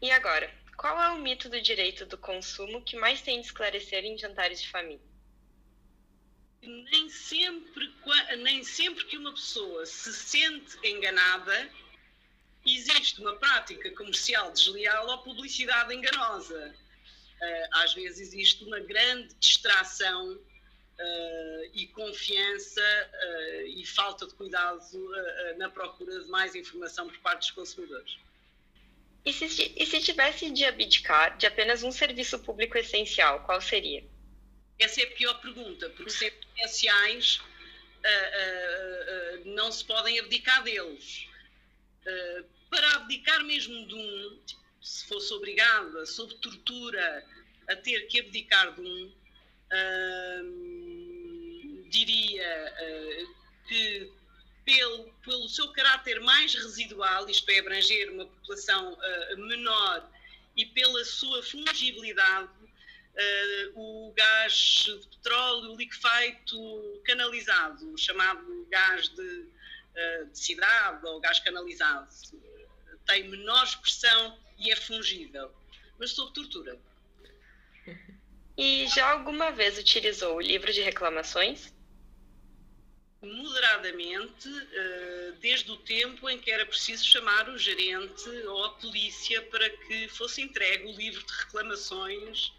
E 0.01 0.11
agora, 0.11 0.53
qual 0.77 1.01
é 1.01 1.09
o 1.09 1.19
mito 1.19 1.49
do 1.49 1.61
direito 1.61 2.05
do 2.05 2.17
consumo 2.17 2.81
que 2.83 2.95
mais 2.95 3.21
tem 3.21 3.41
de 3.41 3.47
esclarecer 3.47 4.05
em 4.05 4.17
jantares 4.17 4.61
de 4.61 4.69
família? 4.69 5.09
Nem 6.61 7.09
sempre, 7.09 7.93
nem 8.37 8.63
sempre 8.63 9.05
que 9.05 9.17
uma 9.17 9.31
pessoa 9.31 9.85
se 9.85 10.13
sente 10.13 10.77
enganada, 10.85 11.69
existe 12.65 13.19
uma 13.21 13.35
prática 13.35 13.89
comercial 13.91 14.51
desleal 14.51 15.07
ou 15.07 15.17
publicidade 15.19 15.93
enganosa. 15.93 16.75
Eh, 17.41 17.69
às 17.71 17.93
vezes 17.93 18.19
existe 18.19 18.63
uma 18.65 18.79
grande 18.79 19.33
distração 19.39 20.37
uh, 20.99 21.71
e 21.73 21.87
confiança 21.87 22.81
uh, 22.81 23.67
e 23.67 23.85
falta 23.85 24.27
de 24.27 24.33
cuidado 24.33 24.81
uh, 24.81 25.57
na 25.57 25.69
procura 25.69 26.19
de 26.21 26.29
mais 26.29 26.53
informação 26.55 27.07
por 27.07 27.17
parte 27.19 27.41
dos 27.41 27.51
consumidores. 27.51 28.17
E 29.25 29.33
se, 29.33 29.45
e 29.75 29.85
se 29.85 30.01
tivesse 30.01 30.49
de 30.51 30.65
abdicar 30.65 31.37
de 31.37 31.45
apenas 31.45 31.83
um 31.83 31.91
serviço 31.91 32.39
público 32.39 32.77
essencial, 32.77 33.43
qual 33.45 33.61
seria? 33.61 34.03
Essa 34.77 35.01
é 35.01 35.05
a 35.05 35.11
pior 35.11 35.33
pergunta, 35.41 35.89
porque 35.89 36.09
sempre 36.09 36.47
essenciais 36.57 37.41
não 39.43 39.69
se 39.73 39.83
podem 39.83 40.17
abdicar 40.19 40.63
deles. 40.63 41.27
para 42.69 42.95
abdicar 42.95 43.43
mesmo 43.43 43.85
de 43.87 43.93
um, 43.93 44.39
se 44.81 45.05
fosse 45.05 45.33
obrigada, 45.33 46.05
sob 46.05 46.33
tortura, 46.35 47.25
a 47.69 47.75
ter 47.75 48.07
que 48.07 48.19
abdicar 48.19 48.73
de 48.75 48.81
um, 48.81 49.11
diria 51.89 52.73
uh, 52.73 53.67
que 53.67 54.11
pelo, 54.65 55.13
pelo 55.25 55.49
seu 55.49 55.71
caráter 55.71 56.19
mais 56.21 56.53
residual, 56.53 57.27
isto 57.29 57.49
é, 57.49 57.59
abranger 57.59 58.11
uma 58.11 58.25
população 58.25 58.93
uh, 58.93 59.37
menor 59.37 60.09
e 60.55 60.65
pela 60.65 61.03
sua 61.05 61.41
fungibilidade, 61.43 62.51
uh, 62.63 63.79
o 63.79 64.13
gás 64.15 64.83
de 64.85 65.07
petróleo 65.07 65.75
liquefeito 65.75 67.01
canalizado, 67.05 67.97
chamado 67.97 68.67
gás 68.69 69.09
de, 69.09 69.49
de 70.31 70.39
cidade 70.39 71.05
ou 71.05 71.19
gás 71.19 71.39
canalizado, 71.39 72.07
tem 73.05 73.27
menor 73.27 73.63
expressão 73.63 74.39
e 74.59 74.71
é 74.71 74.75
fungível, 74.75 75.51
mas 75.97 76.11
sob 76.11 76.33
tortura. 76.33 76.77
E 78.57 78.87
já 78.87 79.11
alguma 79.11 79.51
vez 79.51 79.77
utilizou 79.77 80.35
o 80.35 80.41
livro 80.41 80.71
de 80.73 80.81
reclamações? 80.81 81.73
Moderadamente, 83.21 84.49
eh, 84.73 85.33
desde 85.39 85.71
o 85.71 85.77
tempo 85.77 86.29
em 86.29 86.37
que 86.37 86.51
era 86.51 86.65
preciso 86.65 87.05
chamar 87.05 87.49
o 87.49 87.57
gerente 87.57 88.29
ou 88.47 88.65
a 88.65 88.69
polícia 88.71 89.41
para 89.43 89.69
que 89.69 90.07
fosse 90.09 90.41
entregue 90.41 90.85
o 90.85 90.95
livro 90.95 91.25
de 91.25 91.33
reclamações 91.33 92.51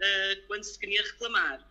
eh, 0.00 0.42
quando 0.46 0.62
se 0.64 0.78
queria 0.78 1.02
reclamar. 1.02 1.64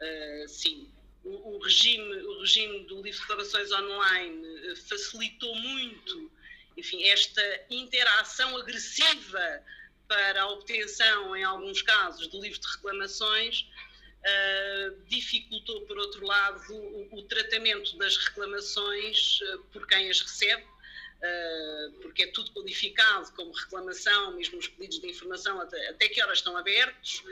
Eh, 0.00 0.46
sim, 0.48 0.90
o 1.22 1.58
regime, 1.58 2.16
o 2.22 2.40
regime 2.40 2.84
do 2.84 3.02
livro 3.02 3.12
de 3.12 3.20
reclamações 3.20 3.72
online 3.72 4.76
facilitou 4.88 5.54
muito 5.54 6.30
enfim, 6.76 7.04
esta 7.04 7.42
interação 7.70 8.56
agressiva 8.56 9.62
para 10.08 10.42
a 10.42 10.50
obtenção, 10.50 11.36
em 11.36 11.44
alguns 11.44 11.82
casos, 11.82 12.28
de 12.28 12.38
livro 12.40 12.58
de 12.58 12.66
reclamações, 12.66 13.66
Uh, 14.24 15.04
dificultou, 15.06 15.82
por 15.82 15.98
outro 15.98 16.24
lado, 16.24 16.58
o, 16.72 17.18
o 17.18 17.22
tratamento 17.24 17.94
das 17.98 18.16
reclamações 18.16 19.38
uh, 19.42 19.58
por 19.64 19.86
quem 19.86 20.08
as 20.08 20.18
recebe, 20.18 20.62
uh, 20.62 21.92
porque 22.00 22.22
é 22.22 22.26
tudo 22.28 22.50
codificado 22.52 23.30
como 23.32 23.52
reclamação, 23.52 24.34
mesmo 24.34 24.58
os 24.58 24.66
pedidos 24.66 24.98
de 24.98 25.10
informação, 25.10 25.60
até, 25.60 25.90
até 25.90 26.08
que 26.08 26.22
horas 26.22 26.38
estão 26.38 26.56
abertos, 26.56 27.22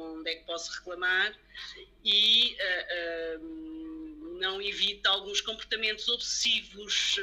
onde 0.00 0.30
é 0.32 0.34
que 0.34 0.44
posso 0.44 0.70
reclamar, 0.72 1.34
e 2.04 2.58
não 4.42 4.60
evita 4.60 5.08
alguns 5.08 5.40
comportamentos 5.40 6.06
obsessivos 6.08 7.16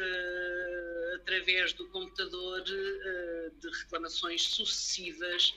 através 1.15 1.74
do 1.74 1.88
computador 1.89 2.63
de 2.63 3.70
reclamações 3.82 4.41
sucessivas 4.43 5.53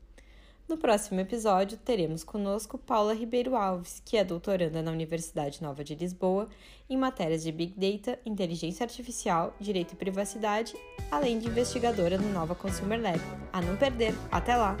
No 0.67 0.75
próximo 0.75 1.21
episódio, 1.21 1.77
teremos 1.77 2.25
conosco 2.25 2.77
Paula 2.77 3.13
Ribeiro 3.13 3.55
Alves, 3.55 4.01
que 4.03 4.17
é 4.17 4.23
doutoranda 4.23 4.81
na 4.81 4.91
Universidade 4.91 5.63
Nova 5.63 5.81
de 5.81 5.95
Lisboa 5.95 6.49
em 6.89 6.97
matérias 6.97 7.41
de 7.41 7.53
Big 7.53 7.73
Data, 7.77 8.19
Inteligência 8.25 8.83
Artificial, 8.83 9.55
Direito 9.61 9.93
e 9.93 9.95
Privacidade, 9.95 10.75
além 11.09 11.39
de 11.39 11.47
investigadora 11.47 12.17
no 12.17 12.33
Nova 12.33 12.53
Consumer 12.53 13.01
Lab. 13.01 13.19
A 13.53 13.61
não 13.61 13.77
perder! 13.77 14.13
Até 14.29 14.57
lá! 14.57 14.75